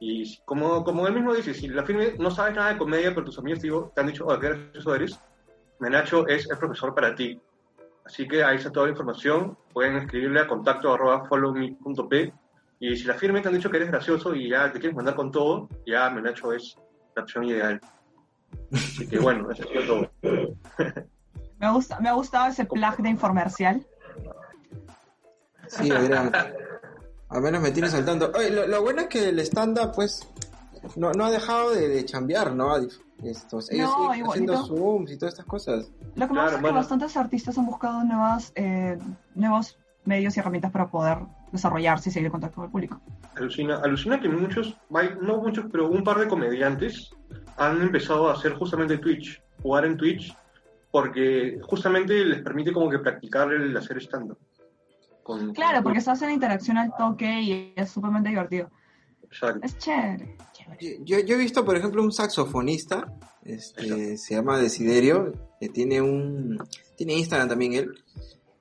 [0.00, 3.24] Y como, como él mismo dice, si la firme no sabes nada de comedia, pero
[3.24, 5.18] tus amigos digo- te han dicho, oh, qué gracioso eres,
[5.80, 7.40] Menacho es el profesor para ti.
[8.04, 9.56] Así que ahí está toda la información.
[9.72, 12.34] Pueden escribirle a contacto arroba followme.p.
[12.80, 15.14] Y si la firme te han dicho que eres gracioso y ya te quieres mandar
[15.14, 16.76] con todo, ya Menacho es
[17.16, 17.80] la opción ideal.
[18.74, 20.10] Así que bueno, eso es todo.
[21.58, 23.86] Me, gusta, me ha gustado ese plug de infomercial.
[25.76, 26.32] Sí, Adrián.
[27.28, 28.30] Al menos me tienes al tanto.
[28.36, 30.26] Oye, lo, lo bueno es que el stand-up, pues,
[30.96, 32.74] no, no ha dejado de, de chambear, ¿no?
[33.22, 35.90] Estos, ellos No, siguen haciendo Zooms y todas estas cosas.
[36.14, 36.76] Lo que Claro, gusta es que bueno.
[36.76, 38.98] bastantes artistas han buscado nuevas, eh,
[39.34, 41.18] nuevos medios y herramientas para poder
[41.50, 43.00] desarrollarse y seguir en contacto con el público.
[43.36, 44.76] Alucina, alucina que muchos,
[45.22, 47.10] no muchos, pero un par de comediantes
[47.56, 50.36] han empezado a hacer justamente Twitch, jugar en Twitch,
[50.90, 54.38] porque justamente les permite como que practicar el hacer stand-up.
[55.24, 58.70] Con- Claro, con- porque se hace la interacción al toque y es súper divertido.
[59.24, 59.58] Exacto.
[59.66, 60.36] Es chévere.
[61.04, 63.12] Yo, yo he visto, por ejemplo, un saxofonista,
[63.44, 66.58] este, se llama Desiderio, que tiene un,
[66.96, 68.04] tiene Instagram también él,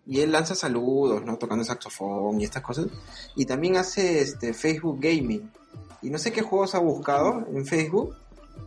[0.06, 1.38] y él lanza saludos, ¿no?
[1.38, 2.88] Tocando saxofón y estas cosas,
[3.36, 5.50] y también hace este Facebook Gaming,
[6.02, 8.16] y no sé qué juegos ha buscado en Facebook,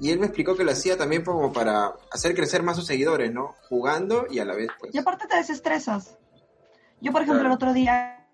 [0.01, 3.33] y él me explicó que lo hacía también como para hacer crecer más sus seguidores,
[3.33, 3.55] ¿no?
[3.69, 4.95] Jugando y a la vez, pues.
[4.95, 6.17] Y aparte te desestresas.
[7.01, 8.27] Yo, por ejemplo, el otro día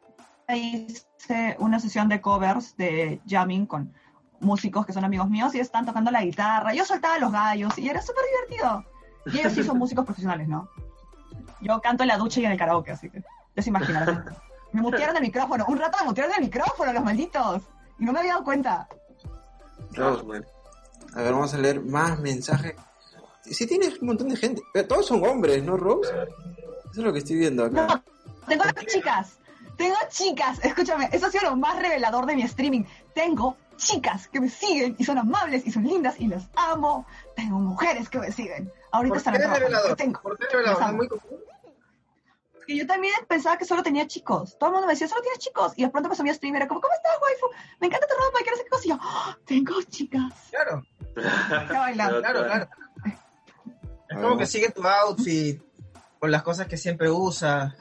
[0.48, 3.92] hice una sesión de covers de jamming con
[4.40, 6.74] músicos que son amigos míos y están tocando la guitarra.
[6.74, 8.84] Yo soltaba los gallos y era súper divertido.
[9.26, 10.68] Y ellos sí son músicos profesionales, ¿no?
[11.60, 13.22] Yo canto en la ducha y en el karaoke, así que
[13.54, 13.70] ya se.
[13.70, 15.64] Me mutearon el micrófono.
[15.68, 17.62] Un rato me mutearon el micrófono, los malditos.
[17.98, 18.88] Y no me había dado cuenta.
[19.92, 20.24] Rose,
[21.14, 22.74] A ver, vamos a leer más mensajes.
[23.44, 26.10] Sí tienes un montón de gente, pero todos son hombres, ¿no, Rose?
[26.10, 27.86] Eso es lo que estoy viendo acá.
[27.86, 28.02] No,
[28.47, 29.38] tengo chicas.
[29.76, 30.59] Tengo chicas.
[30.64, 32.84] Escúchame, eso ha sido lo más revelador de mi streaming.
[33.14, 37.07] Tengo chicas que me siguen y son amables y son lindas y las amo.
[37.34, 38.70] Tengo mujeres que me siguen.
[38.93, 39.61] Ahorita ¿Por están qué trabajo.
[39.61, 39.97] revelador?
[39.97, 40.20] Tengo.
[40.20, 40.80] ¿Por qué revelador?
[40.80, 41.40] Las ¿No es muy común?
[42.55, 44.57] Porque yo también pensaba que solo tenía chicos.
[44.59, 45.72] Todo el mundo me decía, solo tienes chicos.
[45.76, 47.47] Y de pronto pasó mi stream y era como, ¿cómo estás, waifu?
[47.80, 48.84] Me encanta tu ropa y que no sé qué cosa.
[48.84, 49.36] Y yo, ¡Ah!
[49.47, 50.32] tengo chicas.
[50.51, 50.82] Claro,
[51.16, 52.20] Está bailando.
[52.20, 52.68] claro, claro.
[54.09, 55.61] Es como que sigue tu outfit
[56.20, 57.72] con las cosas que siempre usas.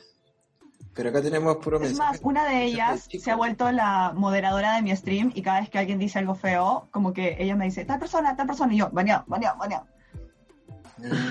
[0.94, 2.12] Pero acá tenemos puro Es mensaje.
[2.12, 5.70] más, una de ellas se ha vuelto la moderadora de mi stream y cada vez
[5.70, 8.78] que alguien dice algo feo, como que ella me dice, tal persona, tal persona, y
[8.78, 9.86] yo, baneado, baneado, baneado.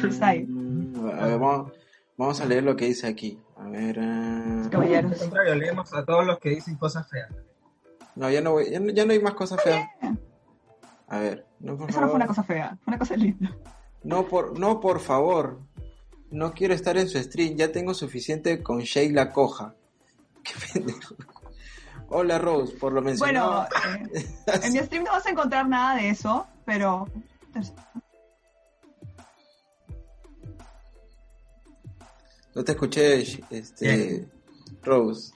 [0.08, 0.46] Está ahí.
[0.46, 1.72] Mm, A ver, vamos,
[2.16, 3.40] Vamos a leer lo que dice aquí.
[3.56, 3.98] A ver.
[3.98, 5.18] Al Caballeros.
[5.18, 7.30] contrario, leemos a todos los que dicen cosas feas.
[8.14, 9.88] No, ya no, voy, ya, no, ya no hay más cosas feas.
[11.08, 11.46] A ver.
[11.60, 12.16] No, por Eso no fue favor.
[12.16, 13.56] una cosa fea, fue una cosa linda.
[14.02, 15.60] No, por, no, por favor.
[16.30, 17.56] No quiero estar en su stream.
[17.56, 19.74] Ya tengo suficiente con Sheila Coja.
[20.42, 21.16] Qué pendejo.
[22.08, 23.68] Hola Rose, por lo mencionado.
[23.70, 24.26] Bueno, eh,
[24.64, 27.08] en mi stream no vas a encontrar nada de eso, pero...
[32.52, 34.28] No te escuché, este,
[34.82, 35.32] Rose.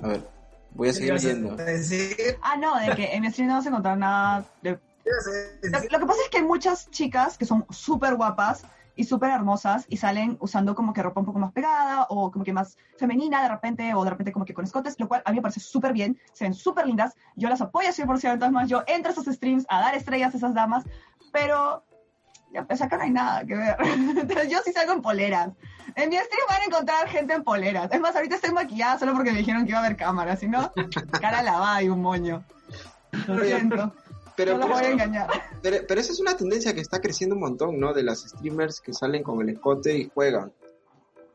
[0.00, 0.28] A ver,
[0.72, 1.54] voy a ¿Qué seguir leyendo.
[1.54, 2.36] decir?
[2.42, 4.72] Ah, no, de que en mi stream no vas a encontrar nada de...
[4.72, 8.64] Lo que pasa es que hay muchas chicas que son súper guapas
[8.96, 12.44] y súper hermosas y salen usando como que ropa un poco más pegada o como
[12.44, 15.30] que más femenina de repente o de repente como que con escotes, lo cual a
[15.30, 18.68] mí me parece súper bien, se ven súper lindas, yo las apoyo 100%, entonces más
[18.68, 20.84] yo entro a esos streams a dar estrellas a esas damas,
[21.32, 21.84] pero
[22.52, 23.76] ya, pues acá no hay nada que ver.
[23.80, 25.50] Entonces yo sí salgo en poleras.
[25.94, 27.90] En mi stream van a encontrar gente en poleras.
[27.90, 30.48] Es más, ahorita estoy maquillada solo porque me dijeron que iba a haber cámara, si
[30.48, 30.70] no,
[31.20, 32.44] cara lavada y un moño.
[33.26, 33.94] Lo siento,
[34.36, 35.30] Pero, no pero, voy a engañar.
[35.62, 37.92] pero, pero esa es una tendencia que está creciendo un montón, ¿no?
[37.92, 40.52] De las streamers que salen con el escote y juegan.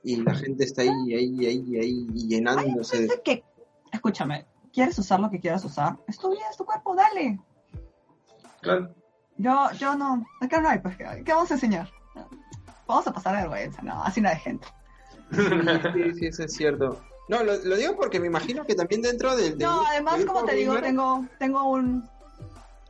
[0.03, 3.07] Y la gente está ahí, ahí, ahí, ahí, y llenándose.
[3.23, 3.43] que,
[3.91, 5.97] escúchame, ¿quieres usar lo que quieras usar?
[6.07, 7.39] Es tu vida, es tu cuerpo, dale.
[8.61, 8.93] Claro.
[9.37, 11.89] Yo, yo no, acá no hay, pues, ¿qué vamos a enseñar?
[12.87, 14.65] Vamos a pasar vergüenza, no, así no hay gente.
[15.31, 17.01] Sí, sí, sí, eso es cierto.
[17.27, 19.57] No, lo, lo digo porque me imagino que también dentro del...
[19.57, 22.09] del No, además, del como te digo, gamer- tengo, tengo un...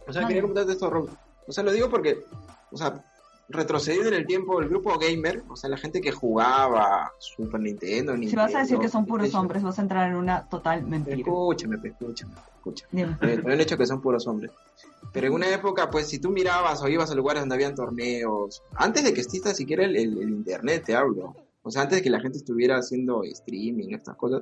[0.08, 0.48] O sea, No, quería no.
[0.50, 1.10] comentarte esto, Raúl.
[1.48, 2.24] O sea, lo digo porque,
[2.72, 3.04] o sea,
[3.50, 8.16] retrocediendo en el tiempo, el grupo gamer, o sea, la gente que jugaba Super Nintendo,
[8.18, 9.42] Si vas a decir Nintendo, que son puros PlayStation.
[9.42, 11.18] hombres, vas a entrar en una total mentira.
[11.18, 13.18] Escúchame, escúchame, escúchame.
[13.20, 14.52] Te han hecho que son puros hombres.
[15.14, 18.62] Pero en una época, pues, si tú mirabas o ibas a lugares donde habían torneos,
[18.76, 21.34] antes de que exista siquiera el, el- el internet, te hablo.
[21.64, 24.42] O sea, antes de que la gente estuviera haciendo streaming, estas cosas,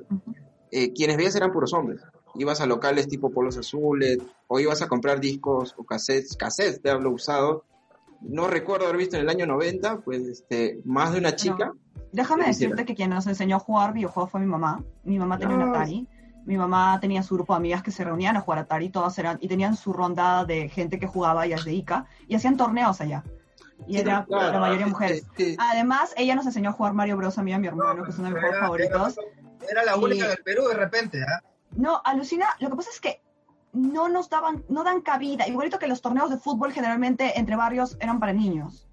[0.72, 2.00] eh, quienes veías eran puros hombres.
[2.38, 4.18] Ibas a locales tipo Polos Azules,
[4.48, 7.64] o ibas a comprar discos o cassettes, cassettes, te hablo usado.
[8.20, 11.72] No recuerdo haber visto en el año 90, pues, este, más de una chica.
[12.12, 12.70] Déjame ¿Qué quisiera?
[12.70, 14.82] decirte que quien nos enseñó a jugar videojuegos fue mi mamá.
[15.04, 15.70] Mi mamá tenía un No.
[15.74, 16.06] Atari.
[16.46, 19.36] Mi mamá tenía su grupo de amigas que se reunían a jugar Atari, todas eran,
[19.40, 23.24] y tenían su ronda de gente que jugaba, ellas de ICA, y hacían torneos allá.
[23.86, 25.24] Y Sí, era claro, la mayoría mujeres.
[25.36, 25.56] sí, sí.
[25.58, 27.36] Además, ella nos enseñó a jugar Mario Bros.
[27.36, 29.16] a mí y a mi hermano, que es uno de mis juegos favoritos.
[29.68, 31.42] Era, la única Y- del Perú de repente, ¿ah?
[31.76, 33.20] No, alucina, lo que pasa es que
[33.72, 35.46] no nos daban, no dan cabida.
[35.46, 38.88] Igualito que los torneos de fútbol generalmente entre barrios eran para niños.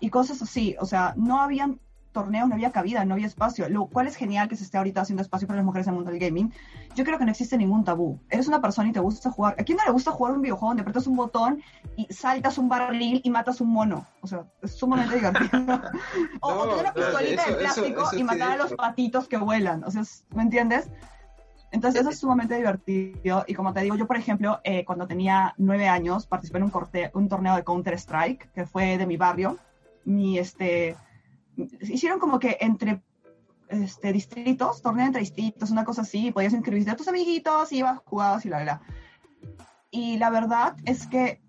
[0.00, 3.86] Y cosas así, o sea, no habían torneos, no había cabida, no había espacio, lo
[3.86, 6.10] cual es genial que se esté ahorita haciendo espacio para las mujeres en el mundo
[6.10, 6.52] del gaming.
[6.94, 8.20] Yo creo que no existe ningún tabú.
[8.28, 9.54] Eres una persona y te gusta jugar.
[9.58, 11.62] ¿A quién no le gusta jugar un videojuego donde apretas un botón
[11.96, 14.06] y saltas un barril y matas un mono?
[14.20, 15.50] O sea, es sumamente divertido.
[16.42, 18.56] o, o No, tener una no, pistolita eso- de plástico eso- eso y matar a
[18.56, 19.82] los patitos que vuelan.
[19.84, 20.02] O sea,
[20.34, 20.90] ¿me entiendes?
[21.72, 25.54] Entonces eso es sumamente divertido y como te digo, yo por ejemplo, eh, cuando tenía
[25.56, 29.16] nueve años participé en un, corte- un torneo de Counter Strike que fue de mi
[29.16, 29.58] barrio.
[30.04, 30.96] Mi, este,
[31.80, 33.02] hicieron como que entre
[33.68, 38.44] este, distritos, torneo entre distritos, una cosa así, podías inscribirte a tus amiguitos, ibas, jugabas
[38.44, 38.80] y la, la, la.
[39.90, 41.40] Y la verdad es que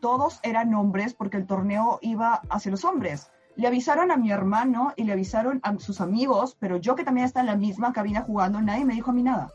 [0.00, 3.30] todos eran hombres porque el torneo iba hacia los hombres.
[3.56, 7.26] Le avisaron a mi hermano y le avisaron a sus amigos, pero yo que también
[7.26, 9.50] estaba en la misma cabina jugando, nadie me dijo a mí nada.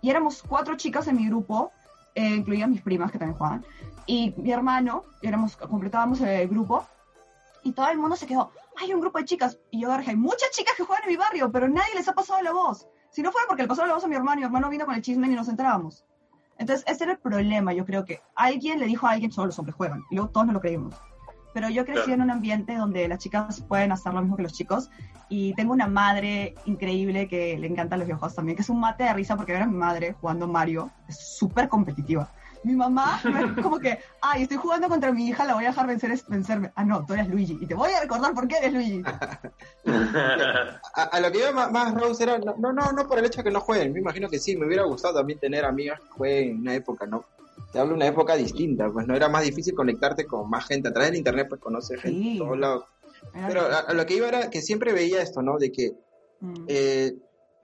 [0.00, 1.70] Y éramos cuatro chicas en mi grupo,
[2.14, 3.64] eh, incluidas mis primas que también jugaban,
[4.06, 6.86] y mi hermano, éramos, completábamos el grupo,
[7.62, 10.16] y todo el mundo se quedó, hay un grupo de chicas, y yo agarré, hay
[10.16, 12.88] muchas chicas que juegan en mi barrio, pero nadie les ha pasado la voz.
[13.10, 14.94] Si no fuera porque le pasó la voz a mi hermano, mi hermano vino con
[14.94, 16.04] el chisme y nos enterábamos.
[16.58, 19.58] Entonces, ese era el problema, yo creo que alguien le dijo a alguien, solo los
[19.58, 20.94] hombres juegan, y luego todos no lo creímos.
[21.56, 22.12] Pero yo crecí Claro.
[22.16, 24.90] en un ambiente donde las chicas pueden hacer lo mismo que los chicos,
[25.30, 29.04] y tengo una madre increíble que le encantan los videojuegos también, que es un mate
[29.04, 32.28] de risa porque era mi madre jugando Mario, es súper competitiva.
[32.62, 35.68] Mi mamá no es como que, ay, estoy jugando contra mi hija, la voy a
[35.68, 36.72] dejar vencer, vencerme.
[36.74, 39.02] Ah, no, tú eres Luigi, y te voy a recordar por qué eres Luigi.
[40.94, 43.24] A, a lo que iba más, más Rose era, no, no, no, no por el
[43.24, 46.00] hecho de que no jueguen, me imagino que sí, me hubiera gustado también tener amigas
[46.00, 47.24] que jueguen en una época, ¿no?
[47.76, 50.88] Te hablo de una época distinta, pues no era más difícil conectarte con más gente,
[50.88, 52.32] a través del internet pues conoces gente Sí.
[52.32, 52.84] de todos lados.
[53.46, 55.58] Pero a, a lo que iba era que siempre veía esto, ¿no?
[55.58, 55.90] De que
[56.40, 56.64] Mm.
[56.68, 57.12] eh,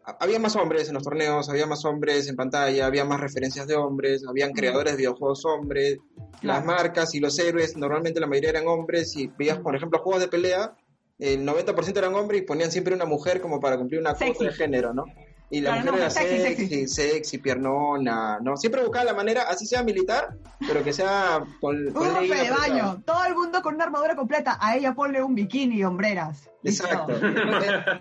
[0.04, 3.66] ha- había más hombres en los torneos, había más hombres en pantalla, había más referencias
[3.66, 5.96] de hombres, habían creadores de videojuegos hombres,
[6.42, 10.20] las marcas y los héroes, normalmente la mayoría eran hombres, y veías, por ejemplo, juegos
[10.20, 10.76] de pelea,
[11.20, 14.52] el 90% eran hombres y ponían siempre una mujer como para cumplir una cuota de
[14.52, 15.04] género, ¿no?
[15.52, 16.88] Y la Claro, mujer no, era sexy, sexy, sexy.
[16.88, 18.56] sexy, piernona, ¿no?
[18.56, 20.34] Siempre buscaba la manera, así sea militar,
[20.66, 23.84] pero que sea con, Un con ropa legging de baño, todo el mundo con una
[23.84, 24.56] armadura completa.
[24.58, 26.48] A ella ponle un bikini y hombreras.
[26.64, 27.12] Exacto.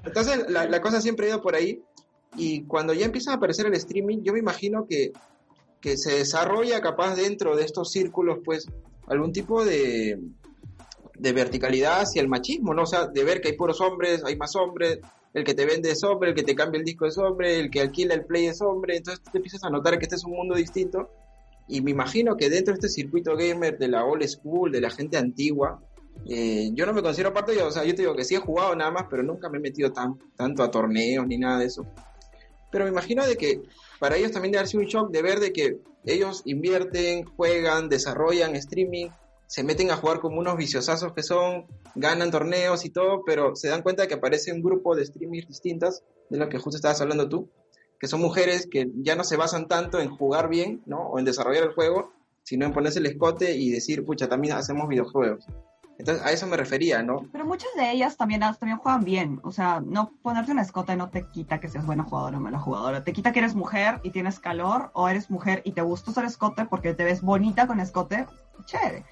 [0.05, 1.83] Entonces, la, la cosa siempre ha ido por ahí.
[2.37, 5.11] Y cuando ya empieza a aparecer el streaming, yo me imagino que,
[5.81, 8.67] que se desarrolla capaz dentro de estos círculos, pues,
[9.07, 10.17] algún tipo de,
[11.15, 12.83] de verticalidad hacia el machismo, ¿no?
[12.83, 14.99] O sea, de ver que hay puros hombres, hay más hombres,
[15.33, 17.69] el que te vende es hombre, el que te cambia el disco es hombre, el
[17.69, 20.33] que alquila el play es hombre, entonces te empiezas a notar que este es un
[20.33, 21.09] mundo distinto.
[21.67, 24.89] Y me imagino que dentro de este circuito gamer de la old school, de la
[24.89, 25.81] gente antigua,
[26.29, 28.39] eh, yo no me considero parte de, o sea, yo te digo que sí he
[28.39, 31.65] jugado nada más, pero nunca me he metido tan, tanto a torneos ni nada de
[31.65, 31.85] eso.
[32.71, 33.61] Pero me imagino de que
[33.99, 38.55] para ellos también debe darse un shock de ver de que ellos invierten, juegan, desarrollan
[38.55, 39.09] streaming,
[39.51, 43.67] se meten a jugar como unos viciosazos que son, ganan torneos y todo, pero se
[43.67, 47.01] dan cuenta de que aparece un grupo de streamers distintas, de lo que justo estabas
[47.01, 47.49] hablando tú,
[47.99, 51.01] que son mujeres que ya no se basan tanto en jugar bien, ¿no?
[51.01, 54.87] O en desarrollar el juego, sino en ponerse el escote y decir, pucha, también hacemos
[54.87, 55.45] videojuegos.
[55.99, 57.27] Entonces, a eso me refería, ¿no?
[57.33, 59.41] Pero muchas de ellas también, también juegan bien.
[59.43, 62.57] O sea, no ponerte una escote no te quita que seas buena jugadora o mala
[62.57, 63.03] jugadora.
[63.03, 66.23] Te quita que eres mujer y tienes calor, o eres mujer y te gusta usar
[66.23, 68.25] escote porque te ves bonita con escote.
[68.63, 69.03] Chévere.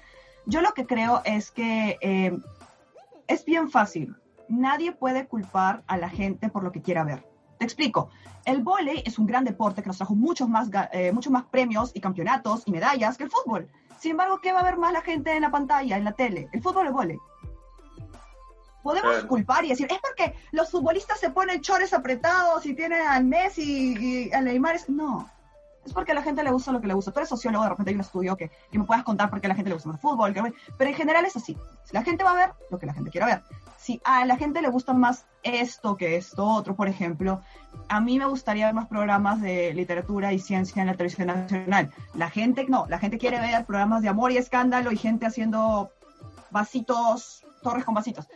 [0.46, 2.36] Yo lo que creo es que eh,
[3.26, 4.16] es bien fácil.
[4.48, 7.24] Nadie puede culpar a la gente por lo que quiera ver.
[7.58, 8.10] Te explico.
[8.44, 11.90] El vóley es un gran deporte que nos trajo muchos más, eh, muchos más premios
[11.94, 13.68] y campeonatos y medallas que el fútbol.
[13.98, 16.48] Sin embargo, ¿qué va a ver más la gente en la pantalla, en la tele?
[16.52, 17.18] El fútbol o el vóley.
[18.82, 19.28] Podemos Claro.
[19.28, 23.94] culpar y decir, es porque los futbolistas se ponen chores apretados y tienen al Messi
[23.98, 24.80] y al Neymar.
[24.88, 25.28] No,
[25.84, 27.10] es porque a la gente le gusta lo que le gusta.
[27.10, 29.46] Tú eres sociólogo, de repente hay un estudio que, que me puedas contar por qué
[29.46, 30.34] a la gente le gusta más fútbol.
[30.34, 31.56] que- pero en general es así.
[31.92, 33.42] La gente va a ver lo que la gente quiera ver.
[33.78, 37.40] Si a la gente le gusta más esto que esto otro, por ejemplo,
[37.88, 41.90] a mí me gustaría ver más programas de literatura y ciencia en la televisión nacional.
[42.14, 45.90] La gente no, la gente quiere ver programas de amor y escándalo y gente haciendo
[46.50, 48.28] vasitos, torres con vasitos.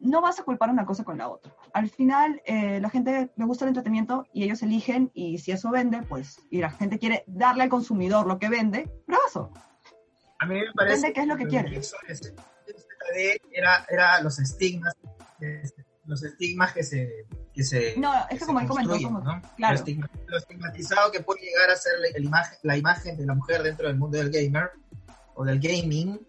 [0.00, 1.52] No vas a culpar una cosa con la otra.
[1.74, 5.70] Al final, eh, la gente le gusta el entretenimiento y ellos eligen y si eso
[5.70, 9.52] vende, pues, y la gente quiere darle al consumidor lo que vende, bravazo.
[10.40, 11.76] A mí me parece Depende qué es lo que quiere.
[11.78, 11.96] eso
[13.52, 14.94] era, era los estigmas,
[15.40, 19.40] este, los estigmas que se, que se No, es que como él comentó, como- ¿no?
[19.56, 19.74] claro.
[19.74, 23.26] Lo, estigma- lo estigmatizado que puede llegar a ser la, el imagen, la imagen de
[23.26, 24.70] la mujer dentro del mundo del gamer
[25.34, 26.20] o del gaming.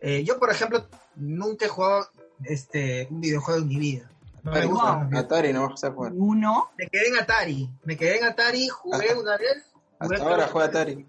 [0.00, 2.08] Eh, yo, por ejemplo, nunca he jugado
[2.44, 4.10] este, un videojuego en mi vida.
[4.42, 4.92] No me Atari, gusta.
[4.96, 5.18] Wow.
[5.18, 6.12] Atari no vas a jugar.
[6.14, 7.70] Uno, Me quedé en Atari.
[7.84, 9.64] Me quedé en Atari, jugué Hasta- una vez.
[10.00, 11.06] jugué Hasta ahora juega Atari.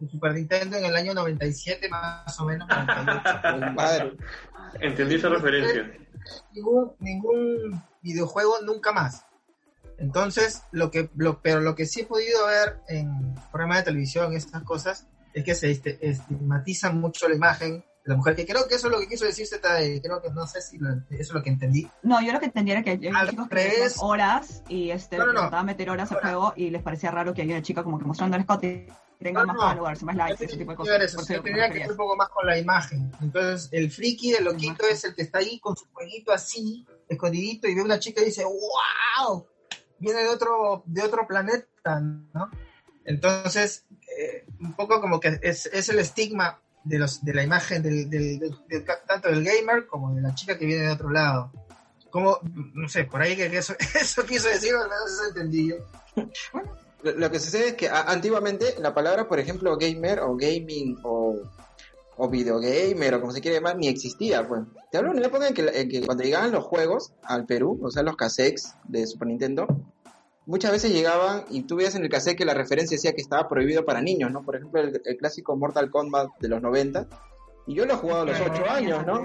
[0.00, 2.68] en Super Nintendo en el año 97, más o menos.
[2.68, 3.60] 98.
[3.60, 4.16] Pues, madre.
[4.80, 5.90] Entendí esa referencia.
[6.52, 9.24] ningún, ningún videojuego nunca más.
[9.98, 14.32] Entonces, lo que, lo, pero lo que sí he podido ver en programas de televisión
[14.34, 18.74] estas cosas es que se este, estigmatiza mucho la imagen la mujer, que creo que
[18.74, 21.32] eso es lo que quiso decir ZD, creo que no sé si lo- eso es
[21.32, 21.88] lo que entendí.
[22.02, 23.74] no, yo lo que entendía era que hay Al chicos que revés.
[23.76, 25.64] tenían horas y este, No, no, no.
[25.64, 28.36] meter horas al juego y les parecía raro que haya una chica como que mostrando
[28.36, 28.88] el escote
[29.20, 31.02] y tenga más followers, más likes, ese tipo de Yo cosas.
[31.02, 33.10] eso, eso yo yo tenía que ver un poco más con la imagen.
[33.22, 37.68] Entonces, el friki de loquito es el que está ahí con su jueguito así, escondidito,
[37.68, 39.46] y ve una chica y dice, ¡Wow!
[39.98, 42.50] Viene de otro, de otro planeta, ¿no?
[43.04, 43.84] Entonces,
[44.18, 48.08] eh, un poco como que es, es el estigma de, los, de la imagen del,
[48.10, 51.50] del- del- del- tanto del gamer como de la chica que viene de otro lado.
[52.10, 52.38] Como,
[52.74, 55.76] no sé, por ahí que, eso, eso quiso decir, menos eso entendí yo.
[57.02, 61.40] Lo, lo que sucede es que antiguamente la palabra, por ejemplo, gamer o gaming o,
[62.16, 64.46] o videogamer o como se quiere llamar, ni existía.
[64.46, 64.62] Pues.
[64.90, 67.46] Te hablo de una época en que, la- en que cuando llegaban los juegos al
[67.46, 69.66] Perú, o sea, los cassettes de Super Nintendo,
[70.46, 73.48] muchas veces llegaban y tú veías en el cassette que la referencia decía que estaba
[73.48, 74.42] prohibido para niños, ¿no?
[74.42, 77.06] Por ejemplo, el, el clásico Mortal Kombat de los 90.
[77.66, 79.22] Y yo lo he jugado a los Claro, 8 años, ¿no?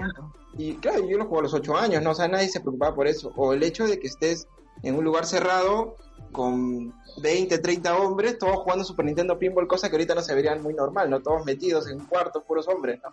[0.56, 2.10] Y claro, yo lo juego a los 8 años, ¿no?
[2.10, 3.32] O sea, nadie se preocupaba por eso.
[3.36, 4.48] O el hecho de que estés
[4.82, 5.96] en un lugar cerrado
[6.32, 10.62] con 20, 30 hombres, todos jugando Super Nintendo Pinball, cosa que ahorita no se verían
[10.62, 11.20] muy normal, ¿no?
[11.20, 13.10] Todos metidos en un cuarto, puros hombres, ¿no?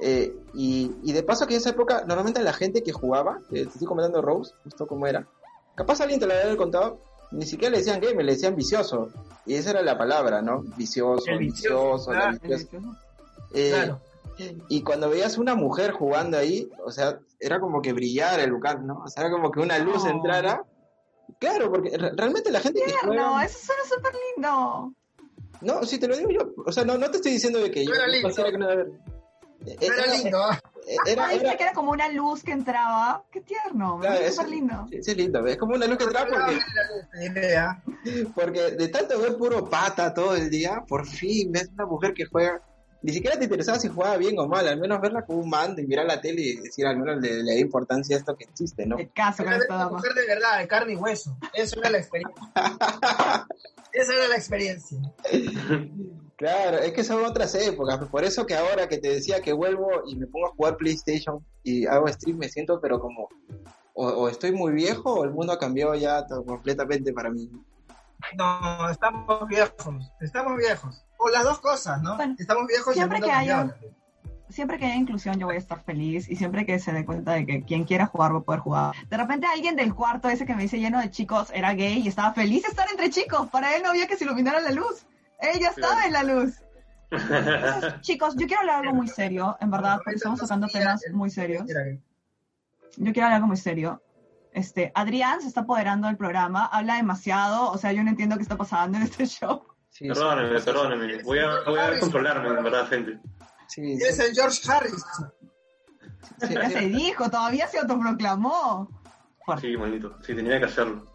[0.00, 3.62] Eh, y, y de paso que en esa época, normalmente la gente que jugaba, eh,
[3.62, 5.28] te estoy comentando Rose, justo como era,
[5.76, 6.98] capaz alguien te lo había contado,
[7.32, 9.10] ni siquiera le decían gamer, le decían vicioso.
[9.46, 10.62] Y esa era la palabra, ¿no?
[10.76, 12.38] Vicioso, El vicioso, vicioso, la claro.
[12.42, 12.78] viciosa.
[13.54, 14.00] Eh, Claro.
[14.68, 18.80] y cuando veías una mujer jugando ahí, o sea, era como que brillara el lugar,
[18.82, 19.02] ¿no?
[19.04, 20.10] O sea, era como que una luz No.
[20.10, 20.64] entrara.
[21.38, 23.22] Claro, porque re- realmente la gente que juega...
[23.22, 24.92] No, eso suena súper lindo.
[25.60, 26.40] No, sí, te lo digo yo.
[26.66, 28.28] O sea, no, no te estoy diciendo de que yo No era lindo.
[28.28, 28.92] considero que no debe haber.
[29.66, 30.38] Eh, era era- lindo.
[30.86, 33.24] Era, Ay, era, dice que era como una luz que entraba.
[33.30, 34.86] Qué tierno, me Claro, es- súper lindo.
[34.90, 36.58] sí, es lindo, es como una luz que entra porque,
[38.34, 42.24] porque de tanto ver puro pata todo el día, por fin ves una mujer que
[42.26, 42.60] juega.
[43.04, 45.80] Ni siquiera te interesaba si jugaba bien o mal, al menos verla como un mando
[45.82, 48.44] y mirar la tele y decir al menos le, le da importancia a esto que
[48.44, 48.96] existe, ¿no?
[48.96, 51.36] El caso con Era esta mujer de verdad, de carne y hueso.
[51.52, 52.42] Eso era la experiencia.
[53.92, 54.98] Esa era la experiencia.
[56.42, 60.02] Claro, es que son otras épocas, por eso que ahora que te decía que vuelvo
[60.08, 63.28] y me pongo a jugar PlayStation y hago stream, me siento pero como,
[63.94, 67.48] o, o estoy muy viejo o el mundo ha cambiado ya completamente para mí.
[68.36, 69.94] No, estamos viejos.
[70.20, 71.04] Estamos viejos.
[71.16, 72.16] O las dos cosas, ¿no?
[72.16, 73.76] Bueno, estamos viejos y el siempre mundo que haya-.
[74.48, 77.34] Siempre que haya inclusión yo voy a estar feliz y siempre que se dé cuenta
[77.34, 78.94] de que quien quiera jugar va a poder jugar.
[79.08, 82.08] De repente alguien del cuarto ese que me dice lleno de chicos era gay y
[82.08, 83.48] estaba feliz de estar entre chicos.
[83.48, 85.06] Para él no había que se iluminara la luz.
[85.42, 86.54] Ella estaba en la luz.
[87.10, 91.30] Entonces, chicos, yo quiero hablar algo muy serio, en verdad, porque estamos tocando temas muy
[91.30, 91.64] serios.
[92.96, 94.02] Yo quiero hablar algo muy serio.
[94.52, 98.42] Este, Adrián se está apoderando del programa, habla demasiado, o sea, yo no entiendo qué
[98.42, 99.62] está pasando en este show.
[99.88, 101.22] Sí, Perdónenme, sí, perdónenme.
[101.22, 103.18] Voy a, voy a controlarme, en verdad, gente.
[103.66, 105.04] sí, Es el George Harris.
[106.40, 108.88] sí, Ya se dijo, todavía se autoproclamó.
[109.60, 110.16] Sí, manito.
[110.22, 111.06] Sí, tenía que hacerlo.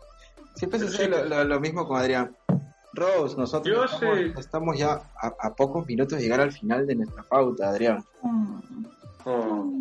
[0.55, 2.35] Siempre sucede lo, lo- lo mismo con Adrián.
[2.93, 6.95] Rose, nosotros Yo estamos, estamos ya a, a pocos minutos de llegar al final de
[6.95, 8.03] nuestra pauta, Adrián.
[9.25, 9.71] Oh.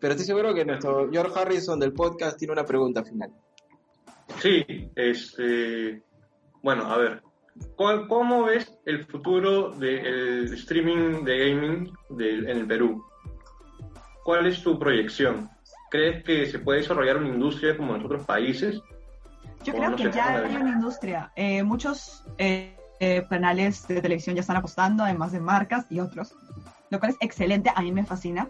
[0.00, 3.30] Pero estoy seguro que nuestro George Harrison del podcast tiene una pregunta final.
[4.38, 4.64] Sí,
[4.96, 6.02] este.
[6.62, 7.22] Bueno, a ver.
[7.76, 13.04] ¿Cuál- ¿Cómo ves el futuro del streaming de gaming en el Perú?
[14.24, 15.50] ¿Cuál es tu proyección?
[15.90, 18.80] ¿Crees que se puede desarrollar una industria como en otros países?
[19.64, 21.32] Yo creo que ya ¿cómo la hay una industria.
[21.36, 26.34] Eh, muchos eh, eh, canales de televisión ya están apostando, además de marcas y otros,
[26.90, 28.48] lo cual es excelente, a mí me fascina.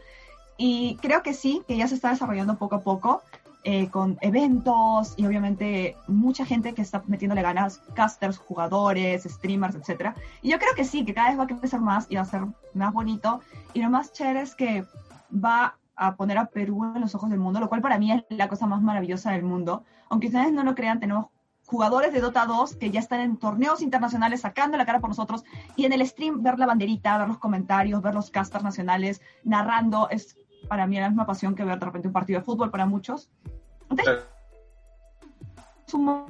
[0.57, 3.23] Y creo que sí, que ya se está desarrollando poco a poco,
[3.63, 10.15] eh, con eventos y obviamente mucha gente que está metiéndole ganas, casters, jugadores, streamers, etcétera.
[10.41, 12.25] Y yo creo que sí, que cada vez va a crecer más y va a
[12.25, 12.41] ser
[12.73, 13.41] más bonito.
[13.75, 14.87] Y lo más chévere es que
[15.33, 18.25] va a poner a Perú en los ojos del mundo, lo cual para mí es
[18.31, 19.85] la cosa más maravillosa del mundo.
[20.11, 21.27] Aunque ustedes no lo crean, tenemos
[21.65, 25.45] jugadores de Dota 2 que ya están en torneos internacionales sacando la cara por nosotros
[25.77, 30.11] y en el stream ver la banderita, ver los comentarios, ver los casters nacionales narrando
[30.11, 30.37] es
[30.69, 33.31] para mí la misma pasión que ver de repente un partido de fútbol para muchos.
[33.89, 34.25] Entonces,
[35.87, 36.27] es un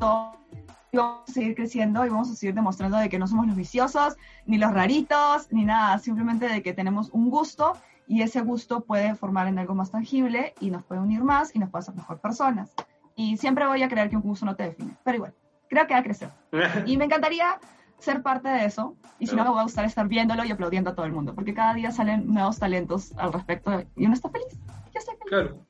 [0.93, 3.57] y vamos a seguir creciendo y vamos a seguir demostrando de que no somos los
[3.57, 7.75] viciosos, ni los raritos, ni nada, simplemente de que tenemos un gusto
[8.09, 11.61] y ese gusto puede formar en algo más tangible y nos puede unir más y
[11.61, 12.75] nos puede hacer mejor personas.
[13.21, 15.35] Y siempre voy a creer que un gusto no te define, pero igual,
[15.69, 16.31] creo que va a crecer.
[16.87, 17.59] Y me encantaría
[17.99, 18.97] ser parte de eso.
[19.19, 21.35] Y si no, me va a gustar estar viéndolo y aplaudiendo a todo el mundo.
[21.35, 24.49] Porque cada día salen nuevos talentos al respecto y uno está feliz.
[24.95, 25.29] Yo estoy feliz.
[25.29, 25.67] Claro.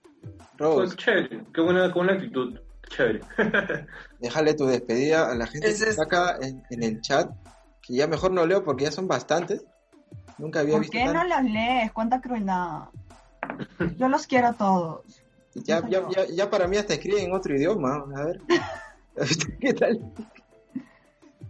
[0.58, 1.44] Rose, Pues, chévere.
[1.52, 2.60] Qué buena, qué buena actitud.
[2.88, 3.20] Chévere.
[4.20, 7.28] déjale tu despedida a la gente que es- está acá en, en el chat,
[7.82, 9.64] que ya mejor no leo porque ya son bastantes.
[10.38, 11.90] Nunca había ¿Por visto qué no los lees?
[11.92, 12.84] Cuánta crueldad.
[13.98, 15.19] Yo los quiero a todos.
[15.54, 18.04] Ya, ya, ya, ya para mí hasta escriben en otro idioma.
[18.16, 18.40] A ver.
[19.60, 20.12] ¿Qué tal?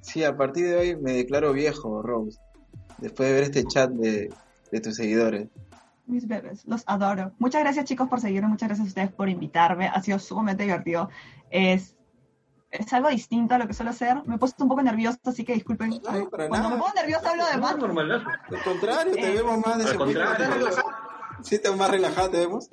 [0.01, 2.39] Sí, a partir de hoy me declaro viejo, Rose.
[2.99, 4.33] Después de ver este chat de,
[4.73, 5.49] de tus seguidores.
[6.07, 7.33] Mis bebés, los adoro.
[7.39, 9.87] Muchas gracias chicos por seguirme, muchas gracias a ustedes por invitarme.
[9.89, 11.09] Ha sido sumamente divertido.
[11.51, 11.95] Es,
[12.71, 14.23] es algo distinto a lo que suelo hacer.
[14.27, 15.91] Me he puesto un poco nerviosa, así que disculpen.
[15.91, 16.77] No, para Cuando nada.
[16.77, 17.77] me pongo nerviosa hablo de No, más.
[17.79, 18.27] normalazo.
[18.29, 20.47] Al contrario, te Eh, vemos más Al contrario.
[21.43, 22.69] Sí, te más relajado, te vemos.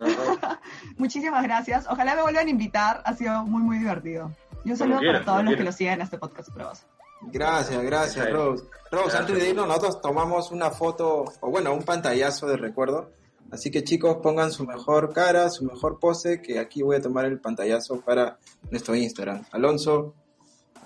[0.96, 1.86] Muchísimas gracias.
[1.88, 3.02] Ojalá me vuelvan a invitar.
[3.04, 4.30] Ha sido muy, muy divertido.
[4.64, 6.86] Y un saludo quieras, para todos los que lo siguen en este podcast pruebas.
[7.22, 8.32] Gracias, gracias, Sí.
[8.32, 8.64] Rose.
[8.64, 9.20] Rose, Gracias.
[9.20, 13.12] antes de irnos, nosotros tomamos una foto, o bueno, un pantallazo de recuerdo.
[13.50, 17.24] Así que chicos, pongan su mejor cara, su mejor pose, que aquí voy a tomar
[17.26, 18.38] el pantallazo para
[18.70, 19.44] nuestro Instagram.
[19.50, 20.14] Alonso,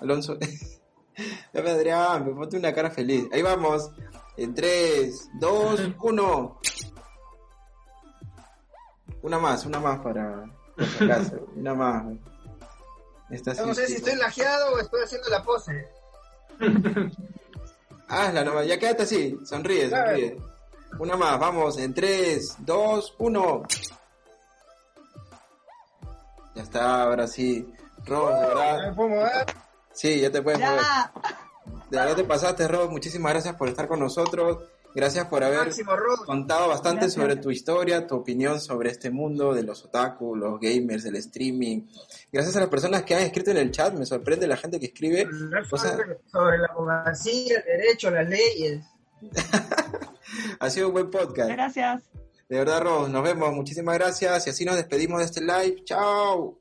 [0.01, 0.37] Alonso,
[1.53, 3.27] dame Adrián, me ponte una cara feliz.
[3.31, 3.91] Ahí vamos,
[4.35, 6.59] en 3, 2, 1.
[9.25, 10.45] Una más, una más para,
[10.75, 12.05] por si acaso, una más.
[13.31, 15.87] Esta No sí, sé si estoy lajeado o estoy haciendo la pose.
[18.07, 20.37] Hazla nomás, ya quédate así, sonríe, sonríe.
[20.99, 23.63] Una más, vamos, en 3, 2, 1.
[26.53, 27.73] Ya está, ahora sí.
[28.05, 28.95] Ros, de ¿Me verdad.
[28.95, 29.45] puedo mover?
[29.91, 30.81] Sí, ya te puedes mover.
[31.89, 32.91] De verdad te pasaste, Ros.
[32.91, 34.59] Muchísimas gracias por estar con nosotros.
[34.95, 35.67] Gracias por haber
[36.25, 37.21] contado bastante Gracias.
[37.21, 41.81] sobre tu historia, tu opinión sobre este mundo de los otaku, los gamers, el streaming.
[42.31, 44.85] Gracias a las personas que han escrito en el chat, me sorprende la gente que
[44.87, 45.27] escribe.
[45.71, 45.97] o sea-
[46.31, 48.83] sobre la abogacía, el derecho, las leyes.
[50.59, 51.49] Ha sido un buen podcast.
[51.49, 52.03] Gracias.
[52.49, 53.53] De verdad, Ros, nos vemos.
[53.53, 54.47] Muchísimas gracias.
[54.47, 55.83] Y así nos despedimos de este live.
[55.85, 56.57] Chao.